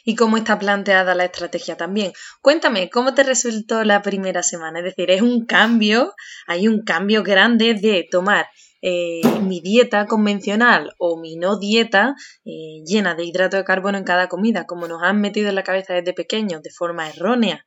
y 0.05 0.15
cómo 0.15 0.37
está 0.37 0.59
planteada 0.59 1.15
la 1.15 1.25
estrategia 1.25 1.77
también. 1.77 2.13
Cuéntame, 2.41 2.91
¿cómo 2.91 3.15
te 3.15 3.23
resultó 3.23 3.85
la 3.85 4.03
primera 4.03 4.43
semana? 4.43 4.81
Es 4.81 4.85
decir, 4.85 5.11
es 5.11 5.23
un 5.23 5.47
cambio, 5.47 6.15
hay 6.47 6.69
un 6.69 6.83
cambio 6.83 7.23
grande 7.23 7.75
de 7.75 8.07
tomar 8.11 8.47
eh, 8.87 9.23
mi 9.41 9.61
dieta 9.61 10.05
convencional 10.07 10.93
o 10.99 11.19
mi 11.19 11.37
no 11.37 11.59
dieta 11.59 12.15
eh, 12.45 12.83
llena 12.85 13.15
de 13.15 13.25
hidrato 13.25 13.57
de 13.57 13.65
carbono 13.65 13.97
en 13.97 14.05
cada 14.05 14.29
comida, 14.29 14.67
como 14.67 14.87
nos 14.87 15.03
han 15.03 15.23
metido 15.23 15.49
en 15.49 15.55
la 15.55 15.63
cabeza 15.63 15.95
desde 15.95 16.13
pequeños 16.13 16.63
de 16.63 16.71
forma 16.71 17.09
errónea. 17.09 17.67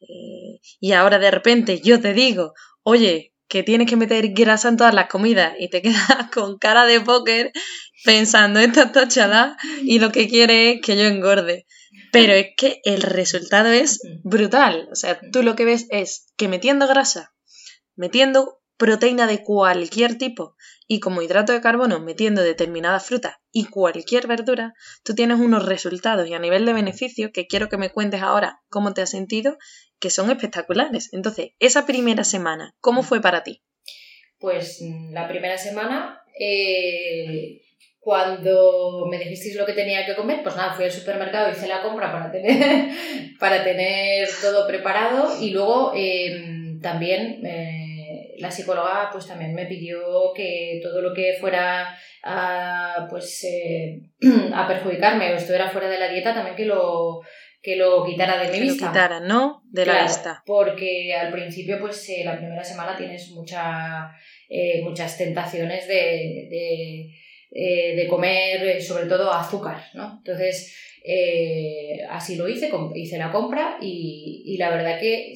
Eh, 0.00 0.60
y 0.80 0.92
ahora 0.92 1.18
de 1.18 1.30
repente 1.30 1.80
yo 1.80 2.00
te 2.00 2.14
digo, 2.14 2.54
oye, 2.82 3.33
que 3.48 3.62
tienes 3.62 3.88
que 3.88 3.96
meter 3.96 4.28
grasa 4.28 4.68
en 4.68 4.76
todas 4.76 4.94
las 4.94 5.08
comidas 5.08 5.54
y 5.58 5.68
te 5.68 5.82
quedas 5.82 6.30
con 6.32 6.58
cara 6.58 6.86
de 6.86 7.00
póker 7.00 7.52
pensando 8.04 8.60
esta 8.60 8.92
tachada 8.92 9.56
y 9.82 9.98
lo 9.98 10.12
que 10.12 10.28
quiere 10.28 10.72
es 10.72 10.80
que 10.82 10.96
yo 10.96 11.04
engorde. 11.04 11.66
Pero 12.12 12.32
es 12.32 12.48
que 12.56 12.80
el 12.84 13.02
resultado 13.02 13.70
es 13.70 14.00
brutal. 14.22 14.88
O 14.92 14.94
sea, 14.94 15.18
tú 15.32 15.42
lo 15.42 15.56
que 15.56 15.64
ves 15.64 15.86
es 15.90 16.26
que 16.36 16.48
metiendo 16.48 16.86
grasa, 16.86 17.34
metiendo 17.96 18.60
proteína 18.76 19.26
de 19.26 19.42
cualquier 19.42 20.18
tipo 20.18 20.56
y 20.86 21.00
como 21.00 21.22
hidrato 21.22 21.52
de 21.52 21.60
carbono 21.60 22.00
metiendo 22.00 22.42
determinada 22.42 23.00
fruta 23.00 23.40
y 23.52 23.66
cualquier 23.66 24.26
verdura, 24.26 24.74
tú 25.02 25.14
tienes 25.14 25.38
unos 25.38 25.64
resultados 25.64 26.28
y 26.28 26.34
a 26.34 26.38
nivel 26.38 26.66
de 26.66 26.72
beneficio 26.72 27.30
que 27.32 27.46
quiero 27.46 27.68
que 27.68 27.78
me 27.78 27.90
cuentes 27.90 28.22
ahora 28.22 28.62
cómo 28.68 28.92
te 28.92 29.02
has 29.02 29.10
sentido, 29.10 29.56
que 30.04 30.10
son 30.10 30.30
espectaculares. 30.30 31.08
Entonces, 31.14 31.52
esa 31.60 31.86
primera 31.86 32.24
semana, 32.24 32.74
¿cómo 32.82 33.02
fue 33.02 33.22
para 33.22 33.42
ti? 33.42 33.62
Pues 34.38 34.82
mm, 34.82 35.14
la 35.14 35.26
primera 35.26 35.56
semana, 35.56 36.20
eh, 36.38 37.62
cuando 38.00 39.06
me 39.10 39.18
dijisteis 39.18 39.56
lo 39.56 39.64
que 39.64 39.72
tenía 39.72 40.04
que 40.04 40.14
comer, 40.14 40.42
pues 40.42 40.56
nada, 40.56 40.74
fui 40.74 40.84
al 40.84 40.92
supermercado, 40.92 41.50
hice 41.50 41.68
la 41.68 41.80
compra 41.80 42.12
para 42.12 42.30
tener, 42.30 42.90
para 43.40 43.64
tener 43.64 44.28
todo 44.42 44.66
preparado 44.66 45.40
y 45.40 45.52
luego 45.52 45.92
em, 45.96 46.78
también... 46.82 47.40
Eh, 47.46 47.80
la 48.38 48.50
psicóloga 48.50 49.10
pues 49.12 49.28
también 49.28 49.54
me 49.54 49.66
pidió 49.66 50.32
que 50.34 50.80
todo 50.82 51.00
lo 51.00 51.14
que 51.14 51.36
fuera 51.40 51.96
a, 52.24 53.06
pues, 53.08 53.44
eh, 53.44 54.00
a 54.54 54.66
perjudicarme 54.66 55.32
o 55.32 55.36
estuviera 55.36 55.70
fuera 55.70 55.88
de 55.88 55.98
la 55.98 56.08
dieta 56.08 56.34
también 56.34 56.56
que 56.56 56.64
lo, 56.64 57.20
que 57.64 57.76
lo 57.76 58.04
quitara 58.04 58.38
de 58.38 58.52
mi 58.52 58.58
que 58.58 58.60
vista. 58.60 58.86
Lo 58.86 58.92
quitara, 58.92 59.20
¿no? 59.20 59.62
De 59.70 59.86
la 59.86 60.02
vista. 60.02 60.42
Porque 60.44 61.14
al 61.14 61.32
principio, 61.32 61.80
pues 61.80 62.08
eh, 62.10 62.22
la 62.24 62.36
primera 62.36 62.62
semana 62.62 62.96
tienes 62.96 63.30
mucha, 63.30 64.12
eh, 64.48 64.82
muchas 64.82 65.16
tentaciones 65.16 65.88
de, 65.88 66.48
de, 66.50 67.94
de, 67.96 68.06
comer, 68.08 68.82
sobre 68.82 69.06
todo 69.06 69.32
azúcar, 69.32 69.82
¿no? 69.94 70.18
Entonces, 70.18 70.76
así 72.10 72.36
lo 72.36 72.48
hice, 72.48 72.70
hice 72.94 73.18
la 73.18 73.32
compra 73.32 73.78
y, 73.80 74.42
y 74.46 74.58
la 74.58 74.70
verdad 74.70 75.00
que 75.00 75.32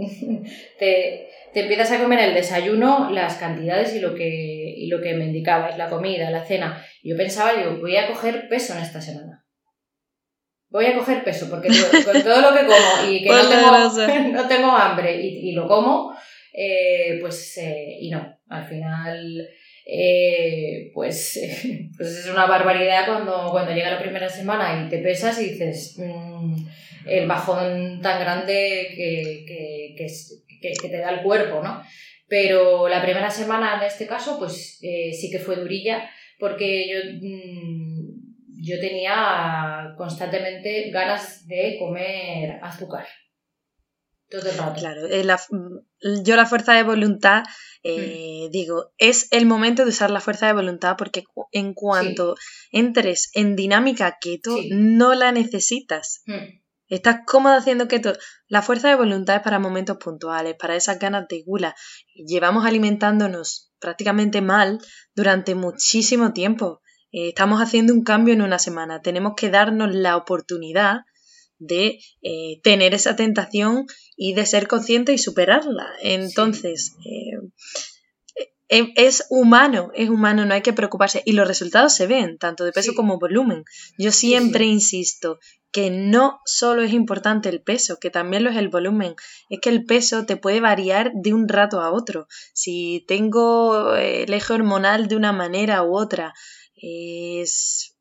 te 0.78 1.28
te 1.52 1.60
empiezas 1.60 1.92
a 1.92 2.02
comer 2.02 2.18
el 2.20 2.34
desayuno 2.34 3.10
las 3.10 3.36
cantidades 3.36 3.94
y 3.94 4.00
lo 4.00 4.14
que, 4.14 4.74
y 4.76 4.86
lo 4.86 5.00
que 5.00 5.14
me 5.14 5.26
indicaba, 5.26 5.68
es 5.68 5.76
la 5.76 5.90
comida, 5.90 6.30
la 6.30 6.44
cena. 6.44 6.84
Yo 7.02 7.16
pensaba, 7.16 7.54
digo, 7.54 7.78
voy 7.78 7.96
a 7.96 8.06
coger 8.06 8.48
peso 8.48 8.74
en 8.74 8.82
esta 8.82 9.00
semana. 9.00 9.41
Voy 10.72 10.86
a 10.86 10.96
coger 10.96 11.22
peso, 11.22 11.50
porque 11.50 11.68
con 12.04 12.22
todo 12.22 12.40
lo 12.40 12.56
que 12.56 12.64
como 12.64 13.10
y 13.10 13.22
que 13.22 13.28
no 13.28 13.48
tengo, 13.48 14.32
no 14.32 14.48
tengo, 14.48 14.70
hambre 14.70 15.20
y, 15.20 15.50
y 15.50 15.52
lo 15.52 15.68
como, 15.68 16.16
eh, 16.52 17.18
pues, 17.20 17.58
eh, 17.58 17.98
y 18.00 18.10
no, 18.10 18.38
al 18.48 18.66
final, 18.66 19.48
eh, 19.84 20.90
pues, 20.94 21.38
pues 21.96 22.08
es 22.08 22.26
una 22.26 22.46
barbaridad 22.46 23.06
cuando, 23.06 23.50
cuando 23.50 23.72
llega 23.72 23.90
la 23.90 24.02
primera 24.02 24.28
semana 24.28 24.84
y 24.84 24.88
te 24.88 24.98
pesas 24.98 25.40
y 25.40 25.50
dices, 25.50 25.96
mm, 25.98 26.54
el 27.06 27.26
bajón 27.26 28.00
tan 28.00 28.20
grande 28.20 28.88
que, 28.96 29.44
que, 29.46 29.94
que, 29.96 30.72
que, 30.80 30.88
te 30.88 30.98
da 30.98 31.10
el 31.10 31.22
cuerpo, 31.22 31.60
¿no? 31.62 31.82
Pero 32.28 32.88
la 32.88 33.02
primera 33.02 33.30
semana 33.30 33.76
en 33.76 33.86
este 33.86 34.06
caso, 34.06 34.38
pues 34.38 34.78
eh, 34.82 35.12
sí 35.12 35.30
que 35.30 35.38
fue 35.38 35.56
durilla, 35.56 36.08
porque 36.38 36.88
yo, 36.88 36.98
mm, 37.20 37.71
yo 38.62 38.78
tenía 38.78 39.92
constantemente 39.96 40.90
ganas 40.90 41.46
de 41.46 41.76
comer 41.80 42.60
azúcar. 42.62 43.06
Todo 44.30 44.48
el 44.48 44.56
rato. 44.56 44.80
Claro, 44.80 45.06
eh, 45.08 45.24
mm, 45.24 46.22
yo 46.24 46.36
la 46.36 46.46
fuerza 46.46 46.72
de 46.72 46.84
voluntad, 46.84 47.42
eh, 47.82 48.46
mm. 48.46 48.50
digo, 48.50 48.92
es 48.98 49.28
el 49.32 49.46
momento 49.46 49.82
de 49.82 49.90
usar 49.90 50.10
la 50.10 50.20
fuerza 50.20 50.46
de 50.46 50.52
voluntad 50.52 50.94
porque 50.96 51.24
en 51.50 51.74
cuanto 51.74 52.36
entres 52.70 53.30
en 53.34 53.56
dinámica 53.56 54.18
keto, 54.20 54.56
no 54.70 55.14
la 55.14 55.32
necesitas. 55.32 56.22
Estás 56.86 57.20
cómoda 57.26 57.56
haciendo 57.56 57.88
keto. 57.88 58.12
La 58.46 58.62
fuerza 58.62 58.88
de 58.88 58.94
voluntad 58.94 59.36
es 59.36 59.42
para 59.42 59.58
momentos 59.58 59.96
puntuales, 59.96 60.54
para 60.58 60.76
esas 60.76 60.98
ganas 60.98 61.26
de 61.28 61.42
gula. 61.42 61.74
Llevamos 62.14 62.64
alimentándonos 62.64 63.72
prácticamente 63.80 64.40
mal 64.40 64.78
durante 65.14 65.54
muchísimo 65.54 66.32
tiempo. 66.32 66.80
Eh, 67.12 67.28
estamos 67.28 67.60
haciendo 67.60 67.92
un 67.92 68.02
cambio 68.02 68.34
en 68.34 68.42
una 68.42 68.58
semana. 68.58 69.02
Tenemos 69.02 69.34
que 69.36 69.50
darnos 69.50 69.94
la 69.94 70.16
oportunidad 70.16 71.02
de 71.58 72.00
eh, 72.22 72.60
tener 72.62 72.94
esa 72.94 73.14
tentación 73.14 73.86
y 74.16 74.34
de 74.34 74.46
ser 74.46 74.66
consciente 74.66 75.12
y 75.12 75.18
superarla. 75.18 75.88
Entonces, 76.00 76.96
eh, 77.04 78.92
es 78.96 79.26
humano, 79.28 79.90
es 79.94 80.08
humano, 80.08 80.46
no 80.46 80.54
hay 80.54 80.62
que 80.62 80.72
preocuparse. 80.72 81.22
Y 81.26 81.32
los 81.32 81.46
resultados 81.46 81.94
se 81.94 82.06
ven, 82.06 82.38
tanto 82.38 82.64
de 82.64 82.72
peso 82.72 82.94
como 82.94 83.18
volumen. 83.18 83.64
Yo 83.98 84.10
siempre 84.10 84.64
insisto 84.64 85.38
que 85.70 85.90
no 85.90 86.40
solo 86.46 86.82
es 86.82 86.92
importante 86.92 87.50
el 87.50 87.62
peso, 87.62 87.98
que 87.98 88.10
también 88.10 88.44
lo 88.44 88.50
es 88.50 88.56
el 88.56 88.68
volumen. 88.68 89.14
Es 89.50 89.60
que 89.60 89.68
el 89.68 89.84
peso 89.84 90.24
te 90.24 90.36
puede 90.36 90.60
variar 90.60 91.12
de 91.14 91.34
un 91.34 91.48
rato 91.48 91.80
a 91.80 91.92
otro. 91.92 92.28
Si 92.54 93.04
tengo 93.06 93.94
el 93.96 94.32
eje 94.32 94.52
hormonal 94.52 95.06
de 95.06 95.16
una 95.16 95.32
manera 95.32 95.82
u 95.82 95.94
otra, 95.94 96.32
es, 96.82 97.96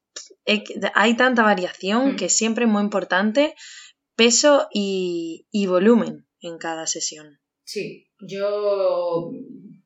hay 0.95 1.15
tanta 1.15 1.43
variación 1.43 2.13
mm. 2.13 2.15
que 2.15 2.29
siempre 2.29 2.65
es 2.65 2.71
muy 2.71 2.81
importante 2.81 3.55
peso 4.15 4.67
y, 4.73 5.45
volumen 5.67 6.27
en 6.41 6.57
cada 6.57 6.87
sesión. 6.87 7.39
Sí, 7.63 8.07
yo 8.19 9.31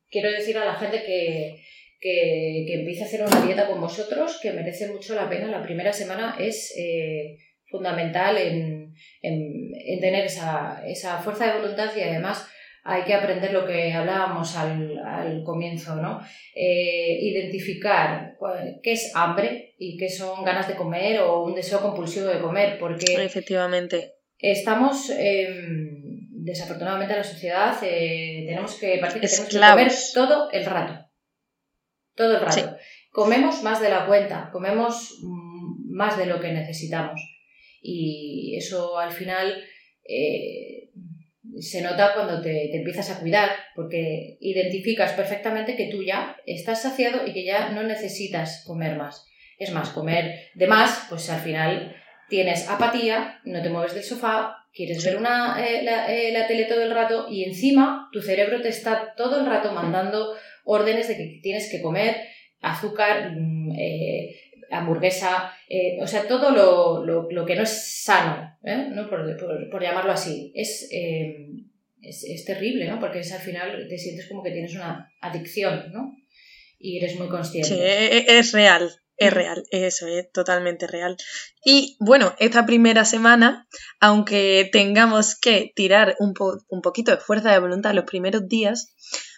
quiero 0.09 0.31
decir 0.31 0.57
a 0.57 0.65
la 0.65 0.75
gente 0.75 1.03
que, 1.05 1.61
que, 1.99 2.73
empiece 2.73 3.03
a 3.03 3.05
hacer 3.05 3.21
una 3.21 3.45
dieta 3.45 3.67
con 3.67 3.79
vosotros, 3.81 4.39
que 4.41 4.53
merece 4.53 4.91
mucho 4.91 5.15
la 5.15 5.29
pena. 5.29 5.47
La 5.47 5.63
primera 5.63 5.93
semana 5.93 6.37
es... 6.39 6.73
Eh, 6.77 7.37
fundamental 7.67 8.37
en, 8.37 8.93
en, 9.21 9.99
tener 9.99 10.25
esa, 10.25 10.83
esa, 10.87 11.17
fuerza 11.19 11.47
de 11.47 11.59
voluntad 11.59 11.91
y 11.95 12.01
además 12.01 12.47
hay 12.87 13.03
que 13.03 13.15
aprender 13.15 13.51
lo 13.51 13.65
que 13.65 13.91
hablábamos 13.91 14.55
al, 14.55 14.99
al 14.99 15.43
comienzo, 15.43 15.95
¿no? 15.95 16.21
Eh, 16.53 17.17
identificar 17.19 18.37
qué 18.83 18.91
es 18.91 19.11
hambre 19.15 19.73
y 19.79 19.97
qué 19.97 20.07
son 20.07 20.45
ganas 20.45 20.67
de 20.67 20.75
comer 20.75 21.19
o 21.21 21.43
un 21.43 21.55
deseo 21.55 21.81
compulsivo 21.81 22.27
de 22.27 22.39
comer, 22.39 22.77
porque 22.77 23.25
efectivamente. 23.25 24.13
estamos 24.37 25.09
em, 25.09 26.29
desafortunadamente 26.29 27.13
en 27.13 27.19
la 27.19 27.23
sociedad 27.23 27.75
eh, 27.81 28.43
tenemos 28.45 28.75
que 28.75 28.99
parece 28.99 29.19
que 29.19 29.27
tenemos 29.27 29.49
que 29.49 29.59
comer 29.59 29.91
todo 30.13 30.51
el 30.51 30.65
rato, 30.65 31.09
todo 32.13 32.35
el 32.35 32.41
rato. 32.41 32.77
Comemos 33.11 33.63
más 33.63 33.81
de 33.81 33.89
la 33.89 34.05
cuenta, 34.05 34.51
comemos 34.53 35.21
mm, 35.23 35.91
más 35.91 36.19
de 36.19 36.27
lo 36.27 36.39
que 36.39 36.51
necesitamos. 36.53 37.19
Y 37.81 38.55
eso 38.57 38.99
al 38.99 39.11
final 39.11 39.63
eh, 40.07 40.84
se 41.59 41.81
nota 41.81 42.13
cuando 42.13 42.41
te, 42.41 42.75
empiezas 42.75 43.09
a 43.11 43.19
cuidar, 43.19 43.49
porque 43.75 44.37
identificas 44.39 45.13
perfectamente 45.13 45.75
que 45.75 45.87
tú 45.87 46.03
ya 46.03 46.37
estás 46.45 46.81
saciado 46.81 47.25
y 47.25 47.33
que 47.33 47.45
ya 47.45 47.69
no 47.69 47.83
necesitas 47.83 48.63
comer 48.65 48.97
más. 48.97 49.25
Es 49.57 49.71
más, 49.71 49.89
comer 49.89 50.49
de 50.53 50.67
más, 50.67 51.05
pues 51.09 51.29
al 51.29 51.39
final 51.39 51.95
tienes 52.27 52.69
apatía, 52.69 53.39
no 53.45 53.61
te 53.61 53.69
mueves 53.69 53.93
del 53.93 54.03
sofá, 54.03 54.57
quieres 54.73 55.03
ver 55.05 55.17
una, 55.17 55.65
eh, 55.65 55.85
eh, 56.09 56.31
la, 56.33 56.47
tele 56.47 56.65
todo 56.65 56.83
el 56.83 56.93
rato 56.93 57.27
y 57.29 57.45
encima 57.45 58.09
tu 58.11 58.21
cerebro 58.21 58.61
te 58.61 58.69
está 58.69 59.13
todo 59.15 59.39
el 59.39 59.45
rato 59.45 59.71
mandando 59.71 60.35
órdenes 60.65 61.07
de 61.07 61.15
que 61.15 61.39
tienes 61.41 61.71
que 61.71 61.81
comer 61.81 62.17
azúcar, 62.59 63.31
mm, 63.35 63.71
eh, 64.75 64.77
hamburguesa, 64.77 65.51
o 66.01 66.07
sea, 66.07 66.27
todo 66.27 66.51
lo, 66.51 67.45
que 67.45 67.55
no 67.55 67.63
es 67.63 68.03
sano, 68.03 68.57
¿no? 68.63 69.09
Por, 69.09 69.81
llamarlo 69.81 70.11
así. 70.11 70.51
Es, 70.55 70.89
es, 70.91 72.45
terrible, 72.45 72.87
¿no? 72.87 72.99
Porque 72.99 73.19
es, 73.19 73.31
al 73.31 73.41
final 73.41 73.87
te 73.89 73.97
sientes 73.97 74.27
como 74.27 74.43
que 74.43 74.51
tienes 74.51 74.75
una 74.75 75.11
adicción, 75.21 75.91
¿no? 75.91 76.15
Y 76.77 76.97
eres 76.97 77.17
muy 77.17 77.29
consciente. 77.29 77.69
Sí, 77.69 77.79
e, 77.79 78.17
e, 78.17 78.39
es 78.39 78.51
real. 78.51 78.89
Es 79.17 79.33
real, 79.33 79.63
eso 79.71 80.07
es 80.07 80.29
totalmente 80.31 80.87
real. 80.87 81.15
Y 81.63 81.95
bueno, 82.01 82.35
esta 82.37 82.65
primera 82.65 83.05
semana, 83.05 83.65
aunque 84.01 84.69
tengamos 84.73 85.39
que 85.39 85.71
tirar 85.73 86.17
un, 86.19 86.33
un 86.67 86.81
poquito 86.81 87.11
de 87.11 87.17
fuerza 87.17 87.53
de 87.53 87.59
voluntad 87.59 87.93
los 87.93 88.03
primeros 88.03 88.45
días, 88.49 88.93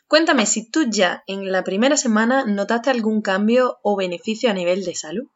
cuéntame 0.08 0.46
si 0.46 0.70
tú 0.70 0.86
ya 0.90 1.24
en 1.28 1.52
la 1.52 1.64
primera 1.64 1.98
semana 1.98 2.46
notaste 2.46 2.90
algún 2.90 3.22
cambio 3.22 3.80
o 3.84 3.96
beneficio 3.96 4.50
a 4.50 4.54
nivel 4.54 4.84
de 4.84 4.96
salud. 4.96 5.28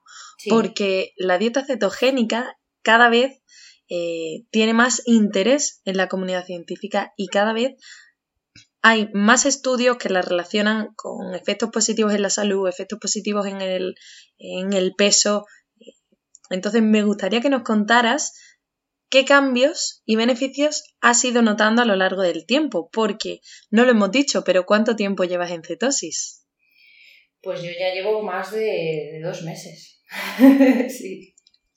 Porque 0.49 1.13
la 1.17 1.37
dieta 1.37 1.63
cetogénica 1.63 2.57
cada 2.81 3.09
vez 3.09 3.41
eh, 3.89 4.45
tiene 4.49 4.73
más 4.73 5.03
interés 5.05 5.81
en 5.85 5.97
la 5.97 6.07
comunidad 6.07 6.45
científica 6.45 7.13
y 7.15 7.27
cada 7.27 7.53
vez 7.53 7.75
hay 8.81 9.09
más 9.13 9.45
estudios 9.45 9.97
que 9.97 10.09
la 10.09 10.21
relacionan 10.21 10.93
con 10.95 11.35
efectos 11.35 11.69
positivos 11.69 12.13
en 12.13 12.23
la 12.23 12.31
salud, 12.31 12.67
efectos 12.67 12.99
positivos 12.99 13.45
en 13.45 13.61
el, 13.61 13.95
en 14.39 14.73
el 14.73 14.95
peso. 14.95 15.45
Entonces 16.49 16.81
me 16.81 17.03
gustaría 17.03 17.41
que 17.41 17.49
nos 17.49 17.61
contaras 17.61 18.33
qué 19.11 19.25
cambios 19.25 20.01
y 20.05 20.15
beneficios 20.15 20.83
has 21.01 21.23
ido 21.23 21.43
notando 21.43 21.83
a 21.83 21.85
lo 21.85 21.95
largo 21.95 22.23
del 22.23 22.45
tiempo, 22.47 22.89
porque 22.91 23.41
no 23.69 23.83
lo 23.83 23.91
hemos 23.91 24.09
dicho, 24.09 24.43
pero 24.43 24.65
¿cuánto 24.65 24.95
tiempo 24.95 25.25
llevas 25.25 25.51
en 25.51 25.63
cetosis? 25.63 26.47
Pues 27.41 27.61
yo 27.61 27.69
ya 27.69 27.93
llevo 27.93 28.23
más 28.23 28.51
de, 28.51 29.19
dos 29.23 29.43
meses. 29.43 30.01
sí. 30.89 31.35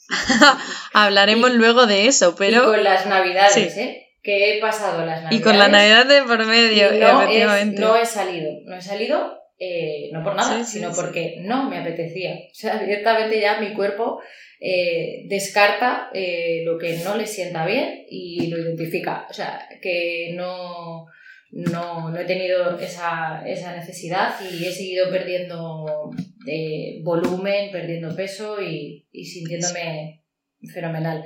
Hablaremos 0.94 1.52
luego 1.52 1.86
de 1.86 2.06
eso, 2.06 2.34
pero... 2.36 2.62
Y 2.62 2.64
con 2.64 2.84
las 2.84 3.06
navidades, 3.06 3.76
¿eh? 3.76 4.00
Que 4.22 4.56
he 4.56 4.60
pasado 4.60 5.04
las 5.04 5.22
navidades. 5.22 5.38
Y 5.38 5.42
con 5.42 5.58
la 5.58 5.68
navidad 5.68 6.06
de 6.06 6.22
por 6.22 6.46
medio, 6.46 6.92
no 6.92 7.22
efectivamente. 7.22 7.80
no 7.80 7.96
he 7.96 8.06
salido, 8.06 8.50
no 8.64 8.76
he 8.76 8.80
salido 8.80 9.43
eh, 9.56 10.10
no 10.12 10.24
por 10.24 10.34
nada, 10.34 10.64
sino 10.64 10.92
porque 10.92 11.36
no 11.40 11.70
me 11.70 11.78
apetecía. 11.78 12.34
O 12.50 12.54
sea, 12.54 12.78
directamente 12.82 13.40
ya 13.40 13.60
mi 13.60 13.72
cuerpo 13.72 14.20
eh, 14.60 15.22
descarta 15.28 16.10
eh, 16.12 16.62
lo 16.64 16.76
que 16.76 16.98
no 17.04 17.16
le 17.16 17.26
sienta 17.26 17.64
bien 17.64 18.04
y 18.08 18.48
lo 18.48 18.58
identifica. 18.58 19.26
O 19.30 19.32
sea, 19.32 19.68
que 19.80 20.32
no, 20.34 21.06
no, 21.52 22.18
he 22.18 22.24
tenido 22.24 22.76
esa, 22.80 23.42
necesidad 23.42 24.34
y 24.40 24.66
he 24.66 24.72
seguido 24.72 25.08
perdiendo 25.08 26.10
volumen, 27.02 27.70
perdiendo 27.70 28.14
peso 28.16 28.60
y, 28.60 29.06
y 29.12 29.24
sintiéndome 29.24 30.24
fenomenal. 30.72 31.24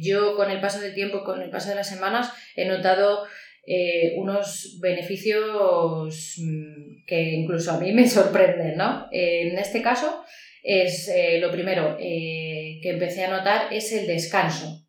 yo 0.00 0.36
con 0.36 0.50
el 0.50 0.60
paso 0.60 0.80
del 0.80 0.94
tiempo, 0.94 1.24
con 1.24 1.42
el 1.42 1.50
paso 1.50 1.70
de 1.70 1.74
las 1.74 1.88
semanas, 1.88 2.32
he 2.54 2.66
notado 2.66 3.24
eh, 3.66 4.14
unos 4.16 4.78
beneficios 4.80 6.36
mm, 6.38 7.04
que 7.06 7.20
incluso 7.34 7.72
a 7.72 7.80
mí 7.80 7.92
me 7.92 8.06
sorprenden, 8.08 8.76
¿no? 8.76 9.06
en 9.12 9.58
este 9.58 9.82
caso, 9.82 10.24
es 10.62 11.08
eh, 11.08 11.38
lo 11.40 11.50
primero 11.50 11.96
eh, 11.98 12.78
que 12.82 12.90
empecé 12.90 13.24
a 13.24 13.30
notar 13.30 13.72
es 13.72 13.92
el 13.92 14.06
descanso. 14.06 14.86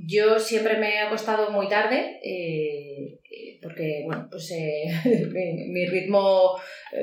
Yo 0.00 0.38
siempre 0.38 0.78
me 0.78 0.94
he 0.94 0.98
acostado 1.00 1.50
muy 1.50 1.68
tarde 1.68 2.20
porque, 3.60 4.02
bueno, 4.04 4.28
pues 4.30 4.52
mi, 5.04 5.68
mi, 5.70 5.86
ritmo, 5.86 6.56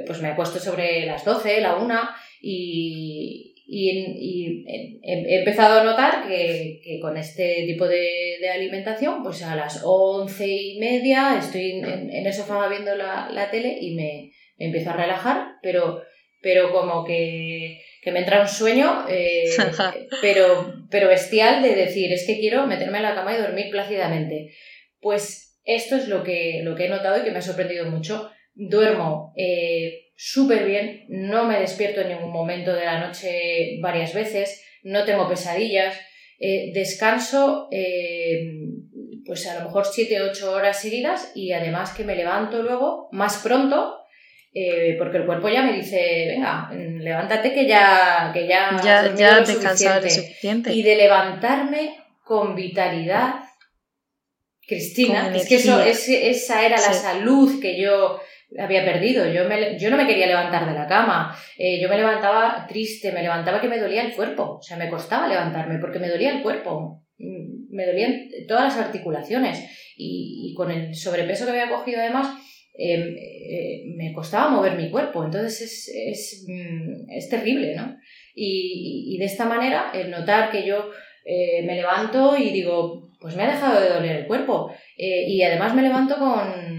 pues 0.07 0.21
me 0.21 0.29
acuesto 0.29 0.59
sobre 0.59 1.05
las 1.05 1.25
12, 1.25 1.59
la 1.59 1.75
1 1.75 1.99
y, 2.41 3.54
y, 3.67 4.63
he 5.03 5.39
empezado 5.39 5.79
a 5.79 5.83
notar 5.83 6.27
que, 6.27 6.99
con 7.01 7.17
este 7.17 7.63
tipo 7.65 7.87
de, 7.87 8.37
alimentación, 8.53 9.23
pues 9.23 9.41
a 9.43 9.55
las 9.55 9.81
once 9.83 10.47
y 10.47 10.79
media 10.79 11.37
estoy 11.39 11.71
en, 11.71 12.11
el 12.11 12.33
sofá 12.33 12.67
viendo 12.69 12.95
la, 12.95 13.49
tele 13.51 13.77
y 13.81 13.95
me, 13.95 14.31
empiezo 14.57 14.91
a 14.91 14.97
relajar, 14.97 15.55
pero, 15.61 16.01
pero 16.41 16.71
como 16.71 17.03
que, 17.03 17.81
me 18.05 18.19
entra 18.19 18.41
un 18.41 18.47
sueño, 18.47 19.05
eh, 19.09 19.49
pero, 20.21 20.73
pero 20.91 21.07
bestial 21.07 21.63
de 21.63 21.75
decir, 21.75 22.13
es 22.13 22.25
que 22.27 22.39
quiero 22.39 22.67
meterme 22.67 22.97
en 22.97 23.03
la 23.03 23.15
cama 23.15 23.35
y 23.35 23.41
dormir 23.41 23.71
plácidamente. 23.71 24.53
Pues 25.01 25.59
esto 25.63 25.95
es 25.95 26.07
lo 26.07 26.23
que, 26.23 26.61
lo 26.63 26.75
que 26.75 26.85
he 26.85 26.89
notado 26.89 27.19
y 27.19 27.23
que 27.23 27.31
me 27.31 27.39
ha 27.39 27.41
sorprendido 27.41 27.89
mucho. 27.89 28.29
Duermo 28.53 29.33
eh, 29.35 30.04
súper 30.15 30.65
bien, 30.65 31.05
no 31.09 31.45
me 31.45 31.59
despierto 31.59 32.01
en 32.01 32.09
ningún 32.09 32.31
momento 32.31 32.73
de 32.73 32.85
la 32.85 33.05
noche 33.05 33.79
varias 33.81 34.13
veces, 34.13 34.63
no 34.83 35.03
tengo 35.03 35.27
pesadillas, 35.27 35.99
eh, 36.39 36.71
descanso 36.73 37.67
eh, 37.71 38.51
pues 39.25 39.47
a 39.47 39.57
lo 39.59 39.65
mejor 39.65 39.85
7-8 39.85 40.43
horas 40.43 40.81
seguidas 40.81 41.31
y 41.33 41.53
además 41.53 41.93
que 41.93 42.03
me 42.03 42.15
levanto 42.15 42.61
luego 42.61 43.07
más 43.11 43.37
pronto 43.37 44.05
eh, 44.57 44.95
porque 44.97 45.17
el 45.17 45.25
cuerpo 45.25 45.49
ya 45.49 45.63
me 45.63 45.73
dice, 45.73 46.27
venga, 46.29 46.69
levántate 46.71 47.53
que 47.53 47.67
ya, 47.67 48.31
que 48.33 48.47
ya, 48.47 48.79
ya, 48.81 49.13
ya 49.13 49.45
suficiente. 49.45 50.09
suficiente. 50.09 50.73
Y 50.73 50.81
de 50.81 50.95
levantarme 50.95 51.97
con 52.23 52.55
vitalidad, 52.55 53.33
Cristina, 54.65 55.35
es 55.35 55.49
que 55.49 55.55
eso, 55.55 55.83
esa 55.83 56.65
era 56.65 56.77
la 56.77 56.93
salud 56.93 57.59
que 57.59 57.77
yo 57.77 58.21
había 58.57 58.85
perdido. 58.85 59.31
Yo, 59.31 59.47
me, 59.47 59.77
yo 59.77 59.89
no 59.89 59.97
me 59.97 60.07
quería 60.07 60.27
levantar 60.27 60.67
de 60.67 60.73
la 60.73 60.87
cama. 60.87 61.35
Eh, 61.57 61.79
yo 61.81 61.89
me 61.89 61.97
levantaba 61.97 62.65
triste, 62.67 63.11
me 63.11 63.21
levantaba 63.21 63.61
que 63.61 63.67
me 63.67 63.79
dolía 63.79 64.03
el 64.03 64.13
cuerpo. 64.13 64.57
O 64.59 64.61
sea, 64.61 64.77
me 64.77 64.89
costaba 64.89 65.27
levantarme 65.27 65.79
porque 65.79 65.99
me 65.99 66.09
dolía 66.09 66.35
el 66.35 66.41
cuerpo. 66.41 67.03
Mm, 67.17 67.75
me 67.75 67.85
dolían 67.85 68.27
todas 68.47 68.75
las 68.75 68.85
articulaciones. 68.85 69.63
Y, 69.97 70.53
con 70.55 70.71
el 70.71 70.95
sobrepeso 70.95 71.45
que 71.45 71.51
había 71.51 71.69
cogido 71.69 71.99
además, 71.99 72.27
em, 72.77 73.15
eh, 73.17 73.83
me 73.95 74.13
costaba 74.13 74.49
mover 74.49 74.77
mi 74.77 74.89
cuerpo. 74.89 75.23
Entonces 75.23 75.61
es, 75.61 75.91
es, 75.93 76.45
mm, 76.47 77.11
es 77.11 77.29
terrible, 77.29 77.75
¿no? 77.75 77.97
Y, 78.33 79.15
y, 79.15 79.17
de 79.17 79.25
esta 79.25 79.45
manera, 79.45 79.91
el 79.93 80.11
notar 80.11 80.51
que 80.51 80.65
yo 80.65 80.91
eh, 81.25 81.63
me 81.65 81.75
levanto 81.75 82.37
y 82.37 82.51
digo, 82.51 83.11
pues 83.19 83.35
me 83.35 83.43
ha 83.43 83.51
dejado 83.51 83.81
de 83.81 83.89
doler 83.89 84.15
el 84.17 84.27
cuerpo. 84.27 84.71
y 84.97 85.41
además 85.41 85.73
me 85.73 85.81
levanto 85.81 86.17
con 86.17 86.74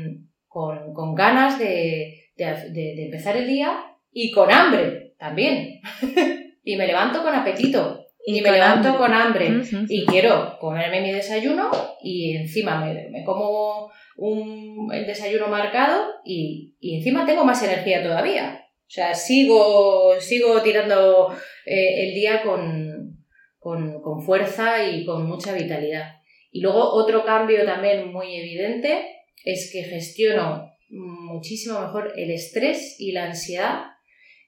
con, 0.94 1.14
ganas 1.14 1.58
de, 1.58 2.30
empezar 2.36 3.36
el 3.36 3.46
día 3.46 3.78
y 4.10 4.30
con 4.30 4.50
hambre 4.50 5.14
también. 5.18 5.80
y 6.64 6.76
me 6.76 6.86
levanto 6.86 7.22
con 7.22 7.34
apetito. 7.34 8.02
Y, 8.24 8.40
me 8.40 8.50
levanto 8.50 8.96
con 8.96 9.12
hambre. 9.12 9.50
Y 9.88 10.06
quiero 10.06 10.56
comerme 10.58 11.02
mi 11.02 11.12
desayuno 11.12 11.70
y 12.02 12.36
encima 12.36 12.84
me, 12.84 13.22
como 13.24 13.90
un, 14.16 14.90
el 14.92 15.06
desayuno 15.06 15.48
marcado 15.48 16.14
y, 16.24 16.74
encima 16.80 17.26
tengo 17.26 17.44
más 17.44 17.62
energía 17.62 18.02
todavía. 18.02 18.64
O 18.64 18.90
sea, 18.90 19.14
sigo, 19.14 20.14
sigo 20.20 20.62
tirando 20.62 21.36
eh, 21.66 22.08
el 22.08 22.14
día 22.14 22.42
con, 22.42 23.18
con, 23.58 24.22
fuerza 24.24 24.88
y 24.88 25.04
con 25.04 25.26
mucha 25.26 25.52
vitalidad. 25.52 26.14
Y 26.50 26.62
luego 26.62 26.94
otro 26.94 27.24
cambio 27.24 27.64
también 27.66 28.10
muy 28.10 28.34
evidente 28.34 29.16
es 29.44 29.70
que 29.72 29.84
gestiono 29.84 30.70
muchísimo 30.90 31.80
mejor 31.80 32.12
el 32.16 32.30
estrés 32.30 32.96
y 32.98 33.12
la 33.12 33.26
ansiedad 33.26 33.84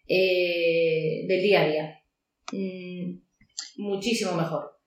eh, 0.07 1.25
del 1.27 1.43
día 1.43 1.63
a 1.63 1.69
día. 1.69 2.03
Mm, 2.53 3.21
muchísimo 3.77 4.33
mejor. 4.33 4.79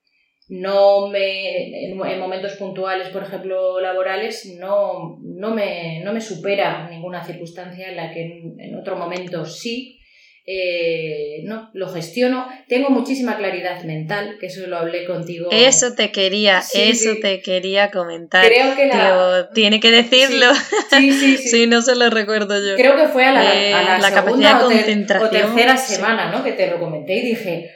No 0.49 1.07
me, 1.07 1.85
en, 1.85 1.95
momentos 1.95 2.57
puntuales, 2.57 3.07
por 3.09 3.23
ejemplo, 3.23 3.79
laborales, 3.79 4.57
no, 4.59 5.17
no, 5.21 5.55
me, 5.55 6.01
no 6.03 6.11
me 6.11 6.19
supera 6.19 6.89
ninguna 6.89 7.23
circunstancia 7.23 7.89
en 7.89 7.95
la 7.95 8.13
que 8.13 8.21
en, 8.23 8.59
en 8.59 8.75
otro 8.75 8.97
momento 8.97 9.45
sí, 9.45 10.00
eh, 10.45 11.41
no, 11.43 11.69
lo 11.73 11.87
gestiono. 11.89 12.47
Tengo 12.67 12.89
muchísima 12.89 13.37
claridad 13.37 13.83
mental, 13.83 14.37
que 14.39 14.47
eso 14.47 14.65
lo 14.67 14.77
hablé 14.77 15.05
contigo. 15.05 15.49
Eso 15.51 15.93
te 15.93 16.11
quería, 16.11 16.61
eso 16.73 17.11
te 17.21 17.41
quería 17.41 17.91
comentar. 17.91 18.45
Creo 18.45 18.75
que 18.75 18.87
la... 18.87 19.49
tiene 19.53 19.79
que 19.79 19.91
decirlo. 19.91 20.47
Sí, 20.89 21.11
sí, 21.11 21.37
sí. 21.37 21.67
no 21.67 21.81
se 21.81 21.95
lo 21.95 22.09
recuerdo 22.09 22.55
yo. 22.55 22.75
Creo 22.75 22.95
que 22.95 23.07
fue 23.07 23.25
a 23.25 23.31
la, 23.33 23.53
eh, 23.53 24.01
capacidad 24.13 24.55
de 24.55 24.63
concentración. 24.63 25.27
O, 25.27 25.29
tercera 25.29 25.77
semana, 25.77 26.31
¿no? 26.31 26.43
Que 26.43 26.53
te 26.53 26.67
lo 26.67 26.79
comenté 26.79 27.17
y 27.17 27.21
dije, 27.21 27.71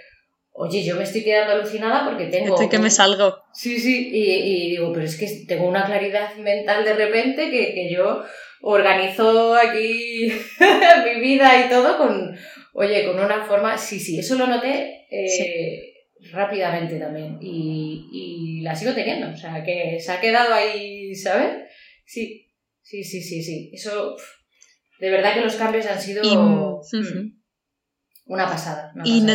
oye, 0.51 0.83
yo 0.83 0.95
me 0.95 1.03
estoy 1.03 1.23
quedando 1.23 1.53
alucinada 1.53 2.05
porque 2.05 2.25
tengo... 2.25 2.55
Estoy 2.55 2.69
que 2.69 2.79
me 2.79 2.89
salgo. 2.89 3.43
Sí, 3.53 3.79
sí, 3.79 4.09
y, 4.11 4.71
digo, 4.71 4.91
pero 4.91 5.05
es 5.05 5.17
que 5.17 5.27
tengo 5.47 5.67
una 5.67 5.85
claridad 5.85 6.35
mental 6.37 6.83
de 6.83 6.93
repente 6.93 7.51
que, 7.51 7.75
que 7.75 7.93
yo 7.93 8.23
organizo 8.61 9.53
aquí 9.53 10.31
mi 11.05 11.19
vida 11.19 11.65
y 11.65 11.69
todo 11.69 11.99
con, 11.99 12.35
oye, 12.75 13.05
con 13.05 13.17
una 13.17 13.43
forma, 13.45 13.77
sí, 13.77 13.99
sí, 13.99 14.19
eso 14.19 14.35
lo 14.35 14.47
noté 14.47 15.07
eh, 15.09 16.09
rápidamente 16.31 16.99
también 16.99 17.37
y, 17.41 18.09
y, 18.11 18.61
la 18.61 18.75
sigo 18.75 18.93
teniendo, 18.93 19.29
o 19.29 19.37
sea, 19.37 19.63
que 19.63 19.97
se 19.99 20.11
ha 20.11 20.19
quedado 20.19 20.53
ahí, 20.53 21.15
¿sabes? 21.15 21.69
Sí, 22.05 22.51
sí, 22.81 23.03
sí, 23.03 23.21
sí, 23.21 23.41
sí, 23.41 23.71
eso, 23.73 24.17
de 24.99 25.09
verdad 25.09 25.35
que 25.35 25.41
los 25.41 25.55
cambios 25.55 25.85
han 25.85 26.01
sido 26.01 26.23
mm, 26.23 27.41
una 28.25 28.45
pasada. 28.45 28.91
y 29.05 29.25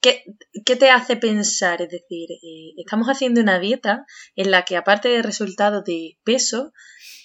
¿qué, 0.00 0.24
¿qué, 0.64 0.74
te 0.74 0.90
hace 0.90 1.16
pensar? 1.16 1.80
Es 1.80 1.90
decir, 1.90 2.32
eh, 2.32 2.74
estamos 2.76 3.06
haciendo 3.06 3.40
una 3.40 3.60
dieta 3.60 4.04
en 4.34 4.50
la 4.50 4.64
que 4.64 4.76
aparte 4.76 5.08
de 5.08 5.22
resultados 5.22 5.84
de 5.84 6.18
peso, 6.24 6.72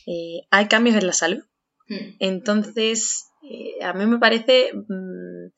eh, 0.06 0.46
hay 0.52 0.68
cambios 0.68 0.96
en 0.96 1.08
la 1.08 1.14
salud. 1.14 1.44
Hmm. 1.88 2.18
Entonces, 2.20 3.26
eh, 3.44 3.84
a 3.84 3.94
mí 3.94 4.06
me 4.06 4.20
parece, 4.20 4.72
mm, 4.74 5.52